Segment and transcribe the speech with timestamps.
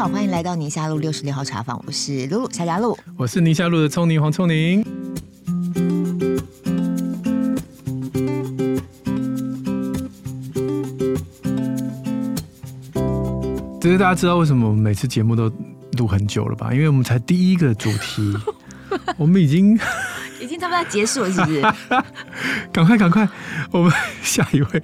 [0.00, 4.82] 好，欢迎来到宁夏路六十六号茶坊，我是露露夏佳露，我是宁夏路的聪宁黄聪宁。
[13.82, 15.52] 其实大家知道为什么我们每次节目都
[15.98, 16.72] 录很久了吧？
[16.72, 18.34] 因为我们才第一个主题，
[19.18, 19.78] 我们已经
[20.40, 21.60] 已经差不多要结束了，是不是？
[22.72, 23.28] 赶快赶快，
[23.70, 23.92] 我们
[24.24, 24.82] 下一位。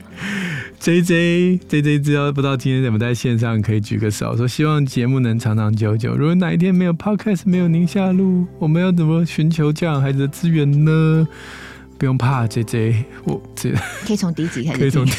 [0.86, 6.14] J J J J 知道不知道今天怎么在线上可以举个手，说希望节目能长长久久。
[6.14, 11.26] 如果哪一天没有 Podcast，没有宁夏路，我们要怎么寻求教养孩子的资源呢？
[11.98, 13.72] 不用怕，J J，我这
[14.06, 15.12] 可以从第一集开始，可以从对。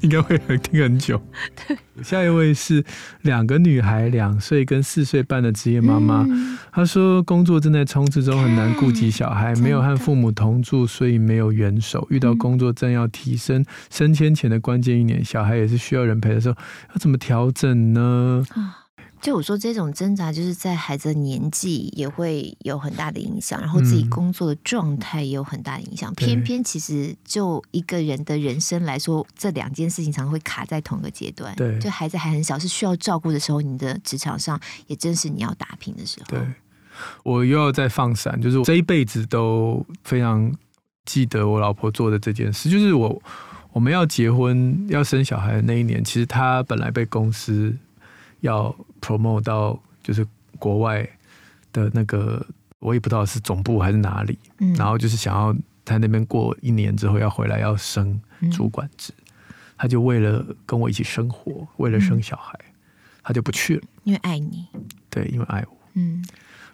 [0.00, 1.20] 应该会很听很久。
[1.66, 2.84] 对，下一位是
[3.22, 6.26] 两个女孩，两岁跟四岁半的职业妈妈。
[6.28, 12.06] 嗯、她说，工作正在冲刺中，很难顾及小孩，没有和父母同住，所以没有援手。
[12.10, 16.56] 遇到工作正要提升升迁前的关键一年，小孩也是需要人陪的时候，
[16.90, 18.42] 要怎么调整呢？
[19.20, 26.10] 就我说，这种挣扎就是在孩子的年纪也会有很大的影响，然后自己工作的状态也有很大的影响。
[26.10, 31.54] 嗯、偏偏其实就一个人的人生来说，这两件事情常常会卡在同一个阶段。
[31.54, 36.26] 对，就孩子还很小，是需要照顾的时候，你的职场上也正是你要打拼的时候。
[36.28, 36.40] 对，
[37.22, 40.50] 我又要再放闪，就是我这一辈子都非常
[41.04, 43.22] 记得我老婆做的这件事，就是我
[43.72, 47.76] 我们要结婚要生小孩的那一年，其实她本来被公司。
[48.42, 50.26] 要 promote 到就是
[50.58, 51.08] 国外
[51.72, 52.44] 的那个，
[52.78, 58.20] 我也不知道是总部还是哪里，嗯、然后就是想要在那边过一年之后要回来要升
[58.52, 62.74] 主管职，嗯、他就为了跟我一起生活，为了生小孩，嗯、
[63.22, 64.66] 他就不去了，因为爱你，
[65.08, 66.24] 对，因为爱我，嗯，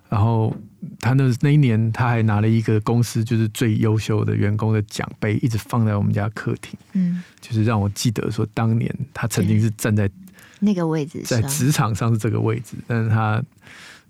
[0.08, 0.54] 然后
[1.00, 10.10] 他那那一年他还拿了一个公司就是最优秀的员工的奖杯，一直放在我们家客厅，嗯，就是让我记得说当年他曾经是站在。
[10.60, 13.42] 那个位置在职场上是这个位置，但是他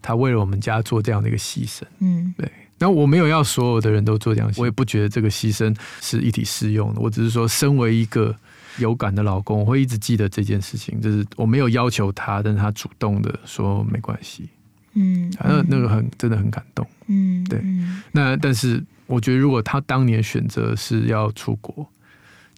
[0.00, 2.50] 他为了我们家做这样的一个牺牲，嗯，对。
[2.78, 7.00] 那我没有要所有的人都做这样，我也不觉得这个牺牲是一体适用的。
[7.00, 8.36] 我只是说，身为一个
[8.78, 11.00] 有感的老公，我会一直记得这件事情。
[11.00, 14.50] 就是我没有要求他，但是他主动的说没关系，
[14.92, 17.64] 嗯，反正那个很真的很感动，嗯，对。
[18.12, 21.88] 那但是我觉得，如果他当年选择是要出国，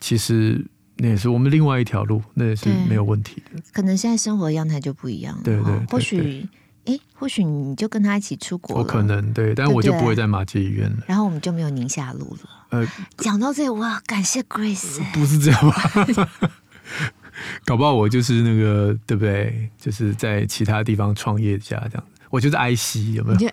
[0.01, 0.67] 其实。
[1.01, 3.63] 那也是我们另外一条路，那也是没有问题的。
[3.73, 5.43] 可能现在生活的样态就不一样了。
[5.45, 6.49] 对对，对，对，或许，
[6.87, 8.83] 哎，或许你就跟他一起出国了。
[8.83, 10.97] 我可能对，但我就不会在马偕医院了。
[11.07, 12.51] 然后我们就没有宁夏路了。
[12.71, 12.85] 呃，
[13.17, 15.01] 讲到这里，哇，感谢 Grace。
[15.13, 16.29] 不是这样吧？
[17.65, 19.71] 搞不好我就是那个，对不对？
[19.79, 22.05] 就是在其他地方创业家这样。
[22.31, 23.51] 我就是爱惜，有没有？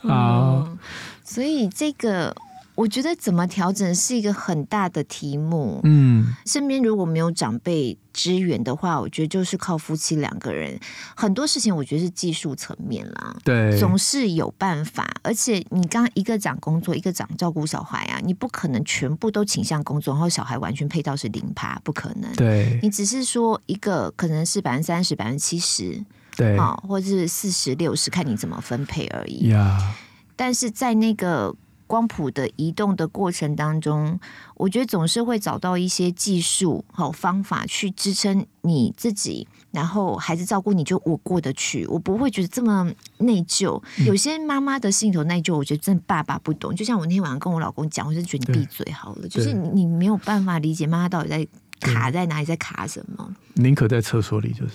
[0.08, 0.78] 好，
[1.22, 2.34] 所以这个。
[2.80, 5.80] 我觉得怎么调整是一个很大的题目。
[5.84, 10.80] 嗯，身边如果没有长辈支援的话，我觉得就是靠夫妻两个人。
[11.14, 15.06] 很多事情我觉得是技术层面啦，对，总是有办法。
[15.22, 22.32] 而且你刚刚一个讲工作，一个讲照顾小孩啊，你不可能全部都倾向工作，然后小孩完全配套是零趴，不可能。
[22.32, 26.02] 对，你只是说一个可能是百分之三十、百分之七十，
[26.34, 29.50] 对，好，或者是四十六十，看你怎么分配而已。
[29.50, 29.94] 呀，
[30.34, 31.54] 但是在那个。
[31.90, 34.20] 光谱的移动的过程当中，
[34.54, 43.82] 我觉得总是会找到一些技术好方法去支撑你自己，然后孩子照顾你就我过得去，我不会觉得这么内疚。
[43.98, 46.72] 嗯、有些妈妈的心头内疚，我觉得真的爸爸不懂。
[46.72, 51.48] 就像我那天晚上跟我老公讲，我就觉得你闭嘴好了，就是你没有办法理解妈妈到底在
[51.80, 53.34] 卡在哪里，在卡什么。
[53.54, 54.74] 宁可在厕所里，就是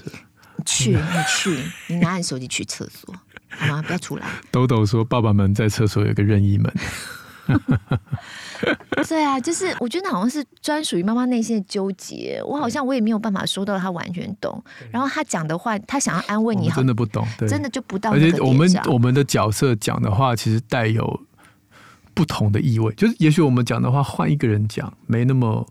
[0.65, 0.99] 去 你
[1.29, 3.15] 去，你拿你手机去厕所。
[3.49, 3.81] 好吗？
[3.81, 4.25] 不要出来。
[4.51, 6.73] 豆豆说：“爸爸们在厕所有个任意门。
[9.07, 12.41] ”对啊，就是我觉得那好像是专属于妈妈内心的纠结。
[12.43, 14.63] 我好像我也没有办法说到他完全懂。
[14.89, 18.11] 然后他讲的话，他想要安慰你，真的不懂，真的就不到。
[18.11, 21.21] 而且我们我们的角色讲的话，其实带有
[22.15, 22.91] 不同的意味。
[22.95, 25.67] 就是也许我们讲的话，换一个人讲，没那么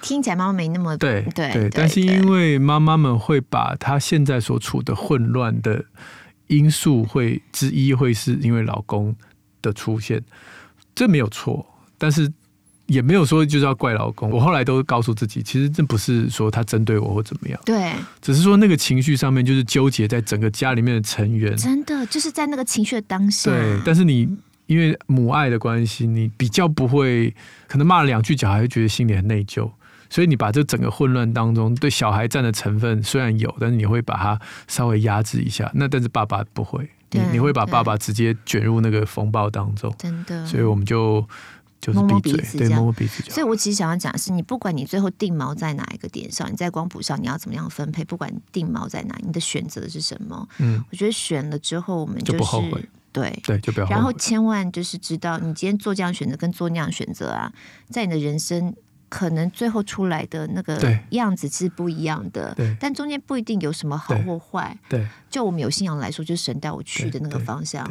[0.00, 1.68] 听起来，妈妈没那么对对对。
[1.70, 5.84] 但是因为妈妈们会把她现在所处的混乱的。
[6.48, 9.14] 因素会之一会是因为老公
[9.62, 10.22] 的出现，
[10.94, 11.64] 这没有错，
[11.96, 12.30] 但是
[12.86, 14.30] 也没有说就是要怪老公。
[14.30, 23.50] 我后来都告诉自己，其实这不是说他针对我或怎么样，对，只是说那个情绪上面就是纠结在整个家里面的成员，真的就是在那个情绪的当下。
[23.50, 24.28] 对，但是你
[24.66, 27.34] 因为母爱的关系，你比较不会，
[27.66, 29.70] 可能骂了两句，小孩会觉得心里很内疚。
[30.10, 35.70] 所以你把这整个混乱当中对小孩占的成分虽然有，但是你会把它稍微压制一下。
[35.74, 39.94] 那但是爸爸不会，你你会把爸爸直接卷入那个风暴当中。
[39.98, 40.46] 真的。
[40.46, 41.26] 所以我们就
[41.80, 43.22] 就是摸摸鼻子，对，摸摸鼻子。
[43.28, 50.48] 所以我其实想要讲的是，你不管你最后定锚在哪一个点上，你在光谱上你要怎么样分配，不管你定锚在哪，你的选择是什么？
[50.58, 52.84] 嗯，我觉得选了之后，我们就是就不后悔。
[53.10, 53.88] 对对，就不要。
[53.88, 57.50] 然后千万就是知道，你今天做这样选择跟做那样选择啊，
[57.88, 58.74] 在你的人生
[59.08, 60.78] 可能最后出来的那个
[61.10, 62.56] 样子是不一样的。
[62.78, 64.76] 但中间不一定有什么好或坏。
[64.88, 67.88] 对，就我们有信仰来说，就是神带我去的那个方向。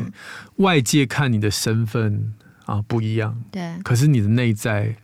[0.58, 2.34] 外界看你的身份
[2.66, 4.96] 啊不一样，对，可是你的内在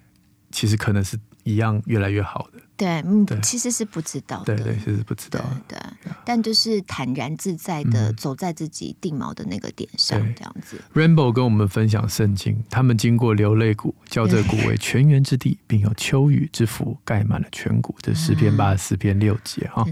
[0.52, 2.60] 其实可能是一样，越来越好的。
[2.76, 5.78] 对，嗯，其实是不知道的，对对，其实不知道，对，
[6.26, 10.82] 但就是坦然自在的走在自己定锚的那个点上，这样子。
[10.94, 17.96] Rainbow 跟我们分享圣经，他们经过流泪谷，叫这谷为泉源之地，并有秋雨之福盖满了全谷。
[18.02, 19.86] 这十篇八十四篇六节哈。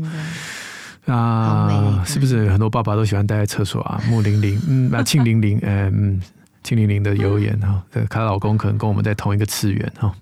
[1.06, 4.02] 啊，是不是很多爸爸都喜欢待在厕所啊？
[4.10, 6.22] 木玲玲，嗯，那，庆玲玲，嗯，
[6.64, 10.14] 庆玲玲的留言哈，她老公可能跟我们在同一个次元哈。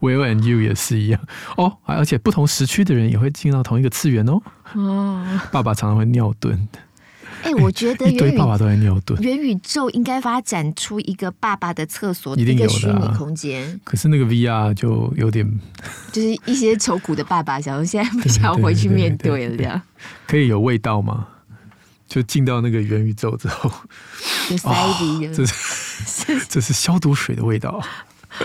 [0.00, 1.20] Will and you 也是一样
[1.56, 4.40] 哦，而且不同时区的人也会进到同一个次元哦。
[4.74, 6.58] 哦，爸爸常常会尿遁。
[7.42, 9.18] 哎，我觉得 一堆爸爸都在尿遁。
[9.20, 13.80] 元宇宙应该发展出一个爸爸的厕所，一个虚拟空间。
[13.82, 15.46] 可是那个 VR 就有点，
[16.12, 19.80] 就是一些愁苦的爸爸，想说现在不 想回去面对了，这样
[20.26, 21.26] 可以有味道吗？
[22.06, 23.72] 就进到那个元宇宙之后，
[24.50, 24.68] 有塞
[24.98, 27.80] 鼻，这是这是消毒水的味道。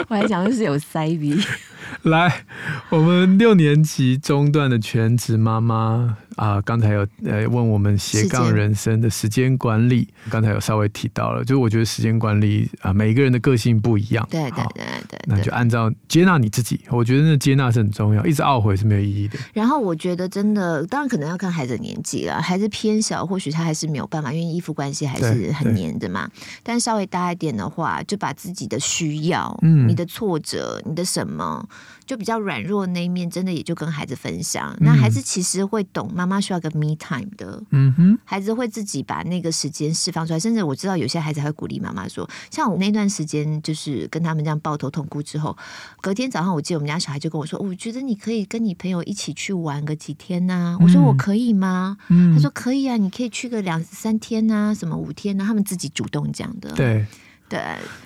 [0.07, 1.39] 我还想的是有塞鼻。
[2.03, 2.45] 来，
[2.89, 19.39] 我们六年级中段的全职妈妈啊，刚才有呃问我们斜杠人生的时间管理，刚才有稍微提到了，就是我觉得时间管理啊，每一个人的个性不一样，对对对对，那就按照接纳你自己，我觉得那接纳是很重要，一直懊悔是没有意义的。
[19.53, 26.29] 然后我觉得真的，当然可能要看孩子的年纪了，孩子偏小，或许他还是没有办法，因为依附关系还是很黏的嘛。
[26.63, 31.67] 但稍微大一点的话，就把自己的需要、嗯、你的挫折、你的什么。
[32.05, 34.71] 就比较软弱的那一面，真的也就跟孩子分享。
[34.73, 37.61] 嗯、那孩子其实会懂，妈妈需要个 me time 的。
[37.71, 40.39] 嗯哼，孩子会自己把那个时间释放出来。
[40.39, 45.57] 甚至我知道有些孩子还会鼓励妈妈说：“像我那段时间，就是跟他们这样抱头痛哭之后，
[46.01, 56.71] 隔天早上，我记得我们家小孩就跟我说：‘我觉得你可以跟你朋友一起去玩个几天呐、啊。’我说：‘我可以吗？’嗯、他说：‘可以啊，你可以去个两三天呐、啊，什么五天呐、啊。’他们自己主动讲的。
[56.73, 57.05] 对
[57.47, 57.59] 对，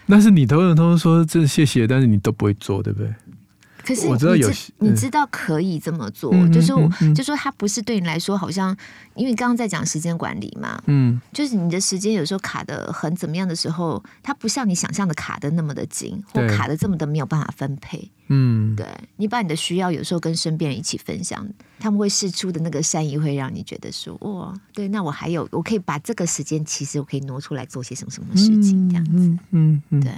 [0.05, 3.13] 那是你头头都说这谢谢，但是你都不会做，对不对？
[3.83, 6.67] 可是你知道有，你知道可以这么做，嗯、就是、
[7.13, 8.75] 就说他不是对你来说好像，
[9.15, 18.85] 因为刚刚在讲时间管理嘛，嗯，就是你的时间有时候卡的很怎么样的时候，它不像你想象的卡的那么的紧，或卡的这么的没有办法分配，嗯，对，
[19.15, 21.47] 你把你的需要有时候跟身边人一起分享，
[21.79, 30.11] 他们会释出的那个善意，会让你觉得说，哇，对，那我还有，我可以把这个时间，其实我可以挪出来做些什么什么事情，这样子，嗯，对。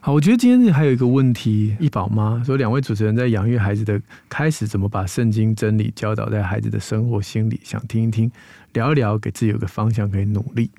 [0.00, 7.60] 好，我觉得今天还有一个问题，一宝妈说，两位主持人在养育孩子的开始，怎么把圣经真理教导在孩子的生活心里？
[7.64, 8.30] 想听一听，
[8.72, 10.70] 聊一聊，给自己有个方向可以努力。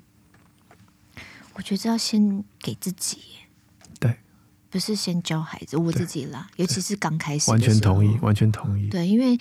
[1.54, 3.18] 我觉得要先给自己，
[3.98, 4.16] 对，
[4.70, 8.88] 不是先教孩子，我自己啦，尤其是刚开始，完全同意，完全同意。
[8.88, 9.38] 对，因为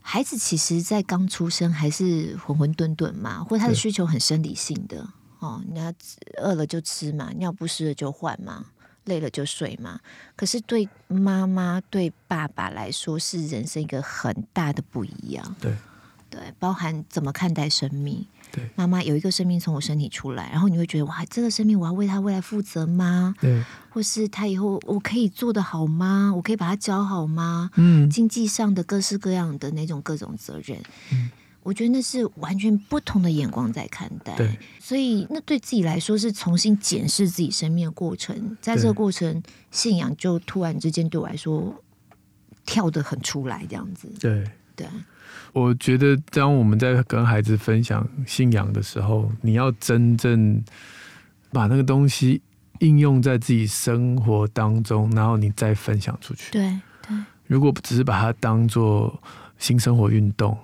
[0.00, 5.08] 孩子其实，在刚出生还是混混沌沌嘛，或他的需求很生理性的
[5.38, 5.92] 哦，你要
[6.42, 8.66] 饿了就吃嘛，尿不湿了就换嘛。
[9.04, 10.00] 累了就睡嘛。
[10.36, 15.56] 可是对妈妈、对爸爸来说，是人生一个很大的不一样。
[15.60, 15.74] 对，
[16.30, 18.26] 对，包含怎么看待生命。
[18.50, 23.34] 对，妈妈有一个生命从我身体出来，然后你会觉得哇，这个生命我要为他未来负责吗？
[23.40, 26.32] 对，或是他以后我可以做得好吗？
[26.36, 27.70] 我可以把他教好吗？
[27.74, 30.80] 嗯，经济上的各式各样的那种各种责任。
[31.12, 31.30] 嗯。
[31.64, 41.74] 我觉得那是完全不同的眼光在看待，对，所以那对自己来说是重新检视自己生命的过程，在这个过程，信仰就突然之间对我来说
[42.66, 44.06] 跳得很出来，这样子。
[44.20, 44.44] 对
[44.76, 44.86] 对，
[45.54, 50.62] 我觉得当我们在跟孩子分享信仰的时候，你要真正
[51.50, 52.42] 把那个东西
[52.80, 56.52] 应用在自己生活当中，然后你再分享出去。
[56.52, 56.78] 对
[57.08, 57.16] 对，
[57.46, 59.18] 如果只是把它当做
[59.58, 60.54] 新生活运动。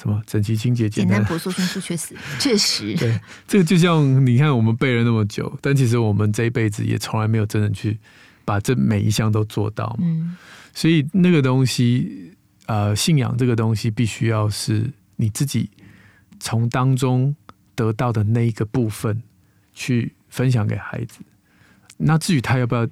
[0.00, 2.94] 什么整齐清洁简单，朴素，迅速确实确实。
[2.96, 7.98] 对，这个就像你看，我们背了那么久，但其实我们这一辈子也从来没有真的去
[8.46, 10.06] 把这每一项都做到嘛。
[10.06, 10.38] 嗯，
[10.72, 12.32] 所以那个东西，
[12.64, 15.68] 呃，信仰这个东西，必须要是你自己
[16.38, 17.36] 从当中
[17.74, 19.22] 得到的那一个部分
[19.74, 21.20] 去分享给孩子。
[21.98, 22.88] 那至于他要不要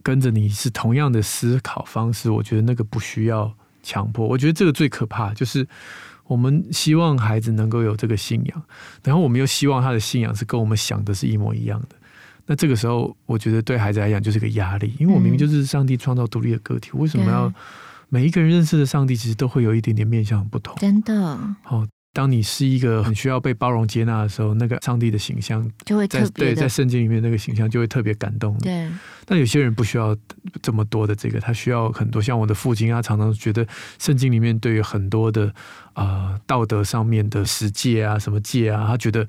[0.00, 4.24] 跟着你是同样的思考方式，我觉得那个不需要强迫。
[4.28, 5.66] 我觉得这个最可怕就是。
[6.26, 8.62] 我们希望孩子能够有这个信仰，
[9.04, 11.88] 然后我们又希望他的信仰是跟我们想的是一模一样的。
[12.46, 17.52] 那这个时候，我觉得对孩子来讲就是个压力，因为我明明就是上帝创造独立的个体，为什么要
[18.08, 20.76] 每一个人认识的上帝其实都会有一点点面向不同？
[20.78, 21.38] 真的。
[21.62, 21.86] 好。
[22.16, 28.56] 当你是一个很需要被包容接纳的时候，那个上帝的形象就会特别对，在圣经里面那个形象就会特别感动。
[28.60, 28.88] 对，
[29.26, 30.16] 但有些人不需要
[30.62, 32.22] 这么多的这个，他需要很多。
[32.22, 33.66] 像我的父亲，他常常觉得
[33.98, 35.48] 圣经里面对于很多的
[35.92, 39.28] 啊、呃、道德上面的十诫啊、什么诫啊，他觉得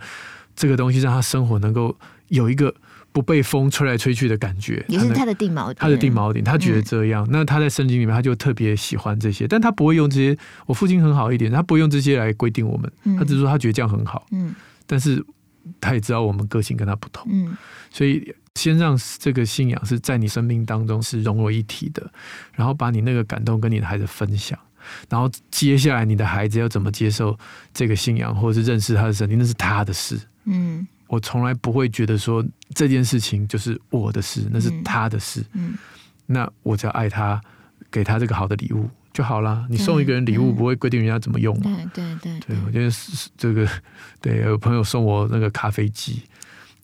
[0.56, 1.94] 这个东西让他生活能够
[2.30, 2.74] 有一个。
[3.18, 5.76] 不被风吹来吹去的感觉，也是他的定锚点。
[5.80, 7.26] 他的定锚点，他觉得这样。
[7.26, 10.38] 嗯、那他在圣经里面，他就特别喜欢这些，但他不会用这些。
[10.68, 12.92] 我父亲很好一点，他不会用这些来规定我们。
[13.06, 14.28] 嗯、他只是说他觉得这样很好。
[14.30, 14.54] 嗯，
[14.86, 15.26] 但是
[15.82, 17.28] 他也知道我们个性跟他不同。
[17.32, 17.58] 嗯，
[17.90, 22.08] 所以先让这个信仰是在你生命当中是融为一体的，
[22.54, 24.60] 然后把你那个感动跟你的孩子分享，
[25.10, 27.36] 然后接下来你的孩子要怎么接受
[27.74, 30.20] 这个信仰，或者是认识他的神，那是他的事。
[30.46, 30.86] 嗯。
[31.08, 35.44] 我从来不会觉得说这件事情就是我的事，那是他的事。
[35.54, 35.74] 嗯，
[36.26, 37.42] 那我只要爱他，
[37.90, 39.66] 给他这个好的礼物就好了。
[39.70, 41.64] 你送一个人礼物，不会规定人家怎么用嘛？
[41.94, 42.40] 对对对。
[42.48, 42.90] 对，我觉得
[43.38, 43.68] 这个，
[44.22, 46.22] 对，有朋友送我那个咖啡机。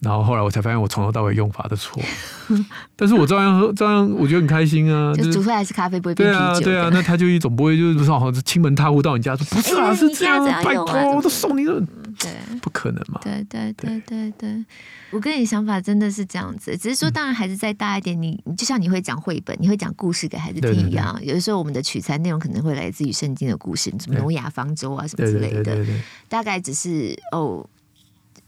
[0.00, 2.02] 然后后来我才发现我从头到尾用法的错，
[2.94, 5.14] 但是我照样喝，照样我觉得很开心啊。
[5.16, 6.38] 就煮出来是咖啡，不会变啤酒。
[6.38, 11.82] 对啊，对啊，那他就一总不会就是说好像亲门踏户到你家说 不是啊，是这样，拜托，我都送你了。
[12.24, 13.20] 对，不可能嘛。
[13.22, 14.64] 对对对对对，
[15.10, 21.18] 我跟你想法真的是这样子，只是说当然孩子再大一点，你就像你会讲绘本，你会讲故事给孩子听一样。
[21.22, 25.84] 有的时候我们的取材内容可能会来自于圣经的故事，什么挪亚方舟啊什么之类的，
[26.28, 27.68] 大概只是哦。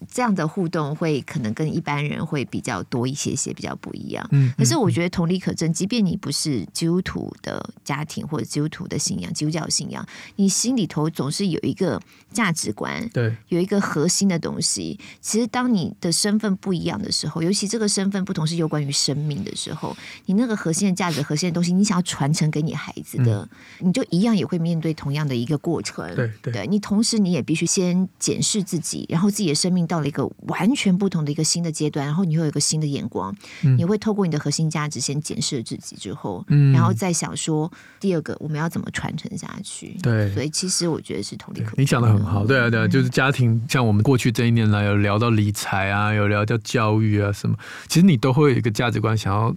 [0.09, 4.27] 这样的互动会可能跟一般人会比较多一些些，比较不一样。
[4.33, 12.01] 嗯，可是我觉得同理可证，即便你不是基督徒的家庭或者基督徒的信仰、基督教信仰，你心里头总是有一个
[12.33, 14.99] 价值观，对，有一个核心的东西。
[15.21, 23.49] 其实当你的身份不一样的时候，尤其这个身份不同是有关于生命的时候，你那个核心的价值、核心的东西，你想要传承给你孩子的，
[23.81, 26.15] 嗯、你就一样也会面对同样的一个过程。
[26.15, 39.97] 对对，对，你同时你也必须先检视自己，然后自己的生命到了一个完全不同的一个新的阶段，然后你会有一个新的眼光，嗯、你会透过你的核心价值先检视自己之后，嗯、然后再想说第二个我们要怎么传承下去。
[40.03, 41.75] 对，所以其实我觉得是同理可。
[41.77, 47.57] 你讲的很好，对啊，对啊，就是家庭，嗯、像我们过去这一年来有聊到理财啊，有聊到教育啊什么，
[47.89, 49.55] 其实你都会有一个价值观想要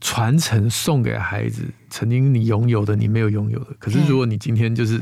[0.00, 5.00] 传承送给孩子，曾经你拥有的你没有拥有的，可是如果你今天就是。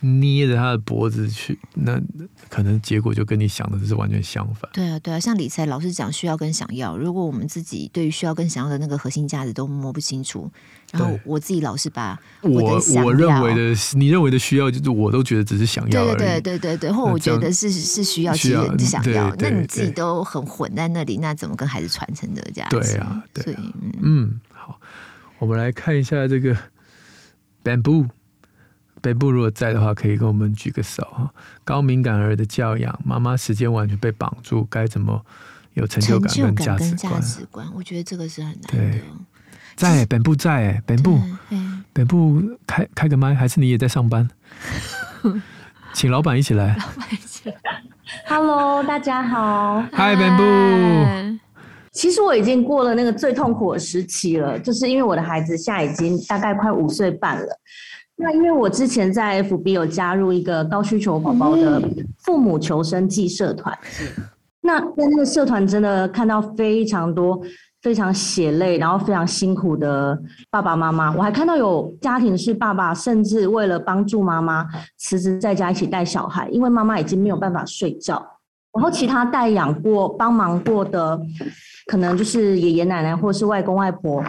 [0.00, 2.00] 捏着他的脖子去，那
[2.48, 4.70] 可能结果就跟你想的是完全相反。
[4.72, 10.50] 对啊，对啊，像理财老师讲需要跟想要，如果我们自己对于需要跟想要的那个核心价值都摸不清楚，
[10.92, 16.14] 然后我自己老是把我我，我认为的，你认为的需要，就是我都觉得只是想要。
[16.14, 22.80] 对对对对对，或我觉得是是需要，其实想要，那你自己都很混在那里，那怎么跟孩子传承这个价值？
[22.80, 23.62] 对啊，对啊，
[24.00, 24.80] 嗯，好，
[25.38, 26.56] 我们来看一下这个
[27.62, 28.08] bamboo。
[29.02, 31.30] 北部如果在的话，可以跟我们举个手哈。
[31.64, 35.24] 高敏感儿的教养，妈妈时间完全被绑住，该怎么
[35.74, 36.76] 有成就感跟价
[37.20, 37.66] 值观？
[37.74, 38.98] 我觉得这个是很难的。
[39.76, 41.18] 在本部在本部，
[41.92, 44.28] 本部开开个麦，还是你也在上班？
[45.94, 46.76] 请老板一起来。
[46.76, 47.56] 老板一起来。
[48.26, 49.80] Hello，大家好。
[49.92, 51.40] Hi，本部。
[51.92, 57.60] 其实我已经过了那个最痛苦的时期了，就是因为我的孩子现在已经大概快五岁半了。
[58.22, 61.82] 那因为我之前在 FB 有加入一个高需求宝宝的
[62.18, 63.76] 父母求生记社团，
[64.60, 67.40] 那在那个社团真的看到非常多
[67.80, 71.10] 非常血泪，然后非常辛苦的爸爸妈妈。
[71.16, 74.66] 我还看到有家庭是爸爸甚至为了帮助妈妈
[74.98, 78.22] 辞职在家一起带小孩，因为妈妈已经没有办法睡觉。
[78.74, 81.18] 然后其他带养过、帮忙过的，
[81.86, 84.22] 可能就是爷爷奶奶或是外公外婆，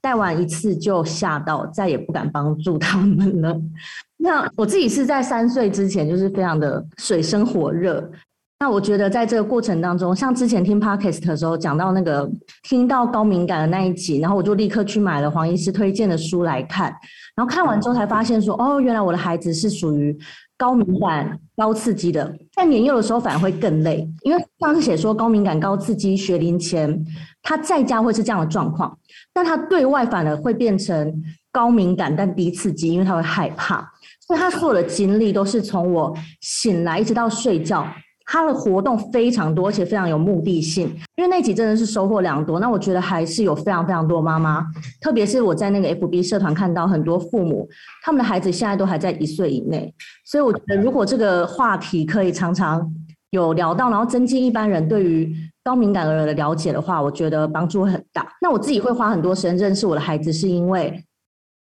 [0.00, 3.60] 带完一次就吓到，再也不敢帮助他们了。
[4.18, 8.10] 那我自己是在三岁之前就是非常的水深火热。
[8.58, 12.26] 那我觉得在这个过程当中，像之前听 Podcast 的时候讲到那个
[12.62, 16.90] 听到高敏感的那一集，然后我就立刻去买了黄医师推荐的书来看，
[17.34, 20.16] 然后看完之后才发现说，哦，原来我的孩子是属于。
[20.58, 27.04] 高敏感、高刺激的，在年幼的时候反而会更累，因为上次写说高敏感、高刺激学龄前，
[27.42, 28.98] 他在家会是这样的状况，
[29.32, 31.22] 但他对外反而会变成
[31.52, 33.86] 高敏感但低刺激，因为他会害怕，
[34.26, 37.86] 所以他所有的经历都是从我醒来一直到睡觉。
[38.26, 40.92] 他的活动非常多，而且非常有目的性。
[41.14, 42.58] 因为那集真的是收获良多。
[42.58, 44.66] 那我觉得还是有非常非常多妈妈，
[45.00, 47.68] 特别是我在那个 FB 社团看到很多父母，
[48.02, 49.94] 他们的孩子现在都还在一岁以内。
[50.24, 52.92] 所以我觉得，如果这个话题可以常常
[53.30, 58.26] 有聊到，然后增进一般人对于高敏感儿的了解的话，我觉得帮助很大。
[58.42, 61.00] 那我自己会花很多时间认识我的孩子，是因为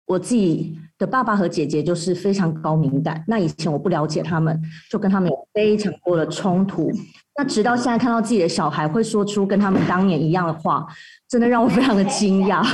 [0.05, 3.22] 我自己的爸爸和姐姐就是非常高敏感。
[3.27, 4.57] 那以前我不了解他们，
[4.89, 6.89] 就跟他们有非常多的冲突。
[7.38, 10.86] 那直到现在看到自己的小孩会说出跟他们当年一样的话，
[11.27, 12.65] 真的让我非常的惊讶。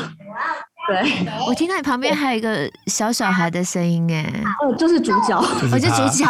[0.87, 1.01] 对，
[1.47, 4.31] 我听到你旁边还有一个小小孩的声音，哎，
[4.63, 5.39] 哦，就是主角，
[5.71, 6.25] 我是主角。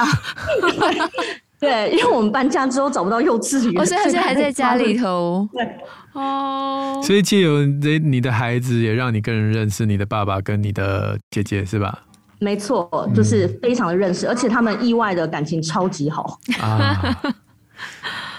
[1.59, 5.45] 对，因为我们搬家之后找不到幼稚园，我现在还在家里头。
[5.51, 5.67] 对，
[6.13, 12.03] 哦，所以借由你的孩子，也让你更认识你的爸爸跟你的姐姐，是吧？
[12.39, 17.17] 没错，就是非常的认识，嗯、而且他们意外的感情超级好啊。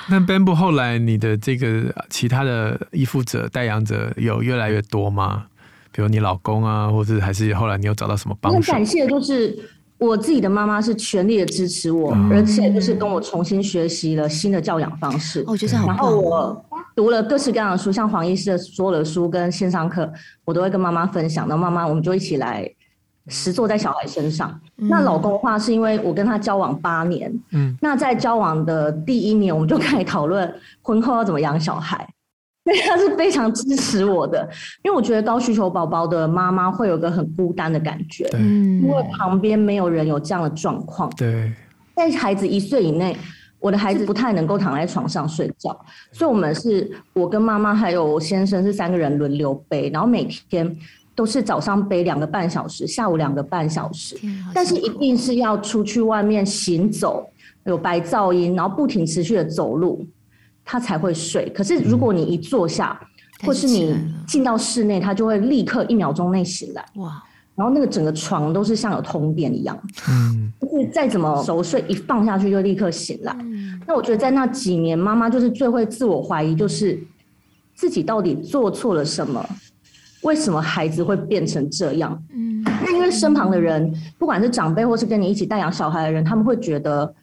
[0.09, 5.45] 那 Bamboo 后来你的这个其他的依附者、代养者有越来越多吗？
[5.93, 8.59] 比如你老公啊，或者还是后来你有找到什么帮助？
[8.59, 9.57] 很感谢，就是
[9.99, 15.45] 我自己的妈妈是全力的支持我，嗯、而且就是跟我重新学习了新的教养方式。
[15.47, 15.87] 我觉得好。
[15.87, 20.13] 然后我读了各式各样的书，像黄医师的所有的书跟线上课，
[20.45, 21.49] 我都会跟妈妈分享。
[21.49, 22.69] 然后妈妈，我们就一起来
[23.29, 24.61] 实做在小孩身上。
[24.79, 32.09] 嗯、那老公的话，是因为我跟他交往八年，嗯，那在交往的第一年，我们就开始讨论婚后要怎么养小孩。
[32.63, 34.47] 对，他是非常支持我的，
[34.85, 41.11] 因为我觉得高需求宝宝的妈妈会有个很孤单的感觉，对，因为旁边没有人有这样的状况。
[41.17, 41.51] 对，
[41.97, 43.17] 在孩子一岁以内，
[43.61, 45.71] 我的孩子不太能够躺在床上睡觉，
[46.11, 50.77] 所以我们是我跟妈妈还有我先生是三个人轮流背，然后每天
[51.15, 54.19] 都是早上背两个半小时，下午两个半小时，
[54.53, 57.25] 但是一定是要出去外面行走，
[57.65, 60.05] 有白噪音，然后不停持续的走路。
[60.63, 61.49] 他才会睡。
[61.51, 62.97] 可是如果你一坐下，
[63.43, 66.85] 嗯、或是你进到室内，他就会立刻一秒钟内醒来。
[66.97, 67.21] 哇！
[67.61, 69.79] 然后那个整个床都是像有通电一样。
[70.09, 70.51] 嗯。
[70.59, 73.37] 就是再怎么熟睡，一放下去就立刻醒来。
[73.41, 73.79] 嗯。
[73.87, 76.99] 那我觉得在那几年，妈妈就是最会自我怀疑，就是
[77.75, 79.47] 自己到底做错了什么？
[80.23, 82.19] 为什么孩子会变成这样？
[82.35, 82.63] 嗯。
[82.65, 87.15] 那因为身旁的人，不管是长辈或是跟你一起带养小孩的人，他们会觉得。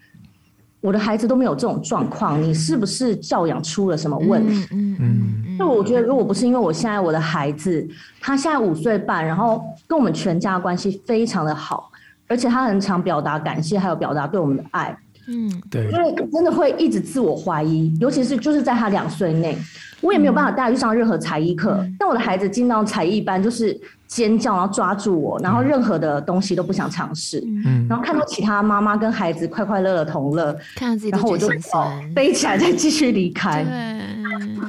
[0.80, 4.68] 我的孩子都没有这种状况，你是不是教养出了什么问题？
[4.72, 5.56] 嗯嗯嗯。
[5.58, 7.86] 那我觉得，如果不是因为我现在我的孩子，
[8.22, 11.92] 他现在五岁半，然后跟我们全家关系非常的好，
[12.28, 14.96] 而且他很常表达感谢，还有表达对我们的爱。
[15.28, 15.86] 嗯，对。
[15.92, 19.58] 因为真的会一直自我怀疑，尤其是就是在他两岁内，
[20.02, 21.86] 我也没有办法带他去上任何才艺课。
[22.00, 23.80] 但我的孩子进到才艺班，就是。
[24.08, 27.44] 尖叫，然后抓住我，然后任何的东西都不想尝试。
[27.66, 33.66] 嗯，然后看到其他妈妈跟孩子快快乐乐同乐，看自己，然后我就哦背起来再继续离开。
[33.66, 34.62] 对。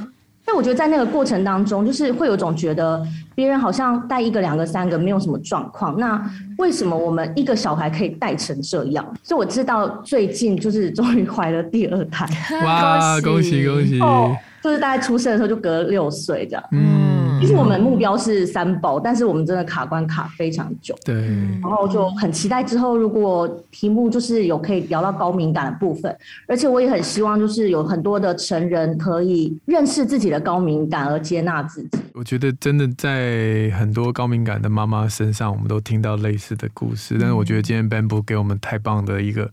[0.51, 6.19] 但我觉得在那个过程当中，就是会有种觉得别人好像带一个、两个、三个没有什么状况，那
[6.57, 9.07] 为什么我们一个小孩可以带成这样？
[9.23, 12.27] 所以我知道最近就是终于怀了第二胎。
[12.65, 14.01] 哇， 恭喜恭喜！
[14.01, 16.65] 哦，就是大概出生的时候就隔了六岁这样。
[16.73, 17.18] 嗯。
[17.41, 20.95] 其实我们目标是三宝，但是我们真的卡关卡非常久。
[21.05, 21.15] 对，
[21.61, 31.99] 然后就很期待之后，如果题目就是有可以聊到高敏感的部分，而且我也很希望就是有很多的成人可以认识自己的高敏感而接纳自己。
[32.15, 37.17] 我觉得真的在很多高敏感的妈妈身上，我们都听到类似的故事。
[37.21, 39.51] 但是我觉得今天 Bamboo 给我们太棒的一个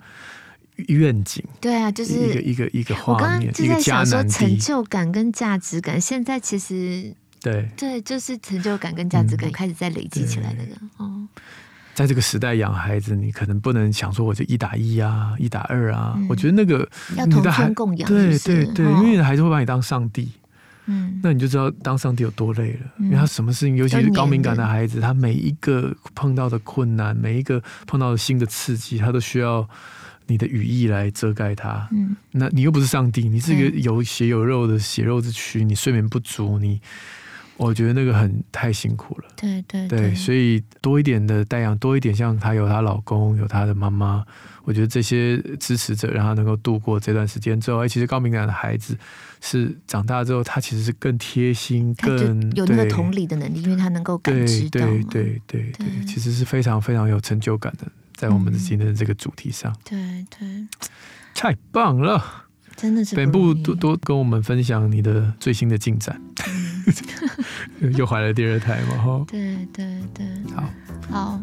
[0.87, 1.43] 愿景。
[1.61, 7.13] 对啊，就是一个一个一个画面，我刚刚就在想说成就感跟价值感，现在其实。
[7.41, 11.27] 对对，就是成就感跟价值感开始在累积起来的人哦。
[11.93, 16.19] 在这个时代养孩子，你可能不能想说我就一打一啊，一打二啊。
[16.27, 20.29] 我觉得那个要同生共养，对对对，因为你的孩子会把你当上帝。
[20.87, 29.65] 嗯，那你就知道当上帝有多累了，因为他什么事情，尤其是高敏感的孩子，他每一个碰到的困难，每一个碰到的新的刺激，他都需要
[30.27, 31.87] 你的羽翼来遮盖他。
[31.93, 36.81] 嗯，那你又不是上帝，你是一个有血有肉的血肉之躯，你睡眠不足，你。
[37.57, 44.25] 我觉得那个很太辛苦了，对对对，对，所以多一点的代养，多一点像她有她老公，有她的妈妈，
[44.63, 48.97] 我觉得这些支持者让她能够度过这段时间之后，哎，其实高敏感的孩子
[49.39, 60.67] 是长大之后，他其实是更贴心，更有那个同理的能力，因为他能够感知到，对对对对对，其实是非常非常有成就感的，在我们今天的这个主题上，对对，
[61.33, 62.44] 太棒了。
[62.75, 66.19] 真的是 Bamboo 多多跟我们分享你的最新的进展，
[67.79, 68.97] 嗯、 又怀了第二胎嘛？
[68.97, 70.63] 哈，对对对，好，
[71.09, 71.41] 好。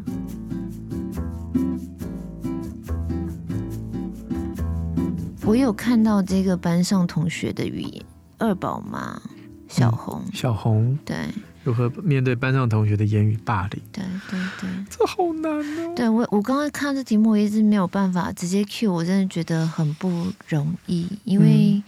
[5.44, 8.04] 我有看到这个班上同学的语言，
[8.38, 9.20] 二宝妈
[9.68, 11.16] 小红，小红，对，
[11.64, 13.80] 如何面对班上同学的言语霸凌？
[13.92, 15.92] 对对对，这好难哦。
[15.94, 21.82] 对我，我刚刚看这题目，我一直没有办法直接 cue，我真的觉得很不容易，因为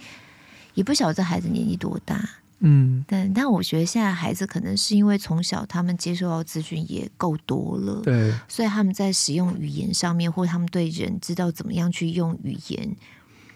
[0.73, 2.27] 也不晓得这孩子年纪多大。
[2.59, 12.95] 嗯，但但我觉得现在孩子可能是因为从小他们接受到资讯也够多了，对，所以他们在使用语言上面，或他们对人知道怎么样去用语言。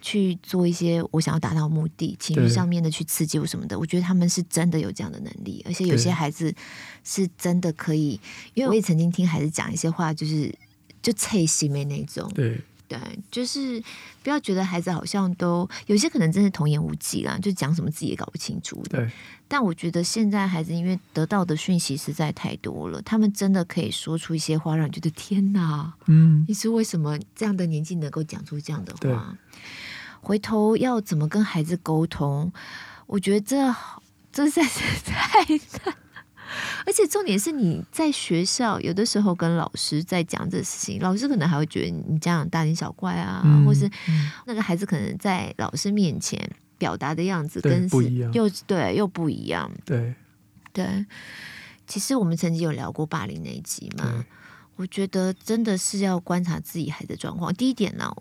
[0.01, 6.53] 去做一些我想要达到目的，情绪上面的去刺激我什么的，我觉得他们是真的有这样的能力，而且有些孩子
[7.03, 8.19] 是真的可以，
[8.53, 10.53] 因为我也曾经听孩子讲一些话，就是
[11.01, 12.59] 就脆心的那种，对。
[12.89, 12.97] 对，
[13.29, 13.79] 就是
[14.23, 18.97] 不要觉得孩子好像都有些可能真是童言无忌啦，就讲什么自己也搞不清楚的。
[18.97, 19.12] 对，
[19.47, 29.38] 但我觉得现在孩子因为得到的讯息实在太多了，他们真的可以说出一些话，让你觉得天哪，嗯，你是为什么这样的年纪能够讲出这样的话？
[30.21, 32.51] 回头要怎么跟孩子沟通？
[33.08, 33.75] 我觉得这
[34.32, 35.39] 这实在是太
[35.86, 35.95] 难，
[36.86, 43.89] 而且重点是你在学校有的时候跟老师在讲这事情，老师可能还会觉得你家长大惊小怪啊，嗯、或是
[44.45, 46.39] 那个孩子可能在老师面前
[46.77, 50.13] 表达的样子跟不一样，又对又不一样，对
[50.71, 51.05] 对。
[51.88, 54.23] 其实我们曾经有聊过霸凌那一集嘛，
[54.75, 57.51] 我觉得真的是要观察自己孩子的状况。
[57.55, 58.15] 第一点呢。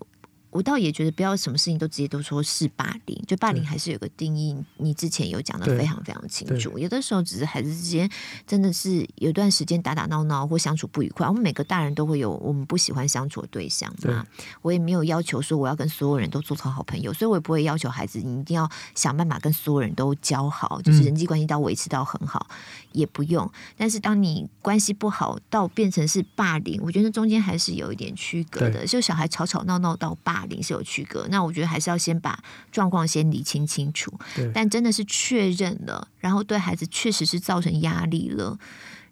[0.51, 4.55] 我倒也觉得不要什么事情都直接都说是霸凌，就霸凌还是有个定义。
[4.77, 6.79] 你之前有讲的非常非常清楚。
[6.79, 8.09] 有的时候只是孩子之间
[8.47, 11.27] 真的是有段时间打打闹闹或相处不愉快。
[11.27, 14.25] 我们每个大人都会有我们不喜欢相处的对象嘛。
[14.63, 22.55] 我也没有要求说我要跟所有人都做成好朋友，所以我也不会要求孩子你一定要想办法跟所有人都交好，就是人际关系到维持到很好，嗯，
[22.93, 23.47] 也不用。
[23.77, 28.87] 但是当你关系不好到变成是霸凌，我觉得中间还是有一点区隔的。
[28.87, 30.38] 就小孩吵吵闹闹到霸。
[30.39, 34.11] 霸凌是有区隔，那我觉得还是要先把状况先理清清楚。
[34.53, 38.57] 但真的是确认了，然后对孩子确实是造成压力了，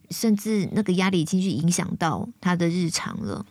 [0.09, 3.45] 甚至那个压力已经去影响到他的日常了。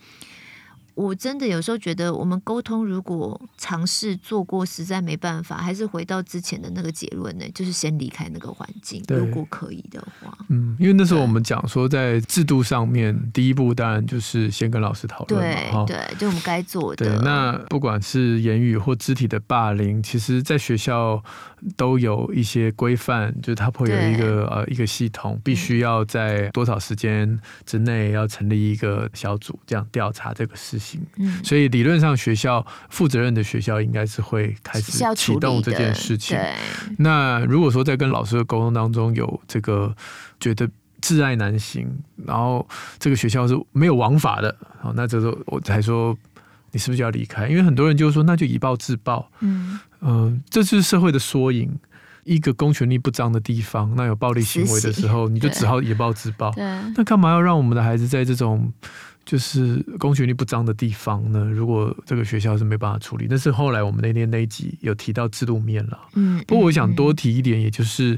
[0.96, 10.36] 我真的有时候觉得，我们沟通如果尝试做过，实在没办法，还是回到之前的那个结论呢，就是先离开那个环境，如果可以的话。
[10.48, 15.38] 嗯，因为那时候我们讲说，在制度上面，第一步当然就是先跟老师讨论。
[15.38, 17.04] 对对，就我们该做的。
[17.04, 21.22] 对，那不管是言语或肢体的霸凌，其实在学校
[21.76, 30.85] 都有一些规范，就是它会有一个呃一个系统，必须要在多少时间之内要成立一个小组，这样调查这个事情。
[31.16, 36.38] 嗯，所以理论上学校负责任的学校应该是会开始启动这件事情。
[36.98, 39.94] 那如果说在跟老师的沟通当中有这个
[40.38, 40.68] 觉得
[41.00, 41.88] 挚爱难行，
[42.24, 42.66] 然后
[42.98, 44.56] 这个学校是没有王法的，
[44.94, 46.16] 那这时候我才说
[46.72, 47.48] 你是不是就要离开？
[47.48, 49.30] 因为很多人就说那就以暴制暴。
[49.40, 51.78] 嗯嗯、呃，这就是社会的缩影。
[52.28, 56.52] 一个公权力不彰的地方，那有暴力行为的时候，你就只好以暴制暴。
[56.56, 58.72] 那干嘛要让我们的孩子在这种？
[59.26, 65.98] 就是公权力不彰的地方呢，如果这个学校是没办法处理，但是后来我们那天那一集有提到制度面了。
[66.14, 68.16] 嗯，不过我想多提一点，也就是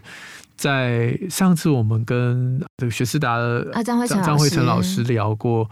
[0.54, 5.70] 在上次我们跟这个学思达的张张慧成老师聊过，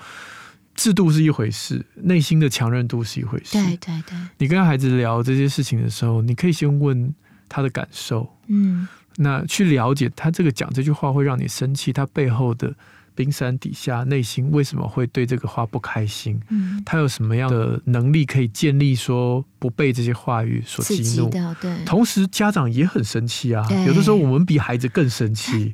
[0.74, 3.62] 制度是一回事，内心的强韧度是一回事。
[3.62, 7.14] 对对对，你跟孩子聊这些事情的时候，你可以先问
[7.46, 12.72] 他的感受，嗯，那去了解他这个讲这句话会让你生气，他背后的。
[13.16, 16.38] 冰山底下，内心为什么会对这个话不开心？
[16.50, 21.30] 嗯，他有什么样的能力可以建立说不被这些话语所激怒？
[21.60, 23.66] 对，同时家长也很生气啊。
[23.86, 25.72] 有的时候我们比孩子更生气，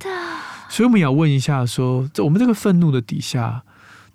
[0.70, 3.62] 所以我们要问一下说，说我们这个愤怒的底下，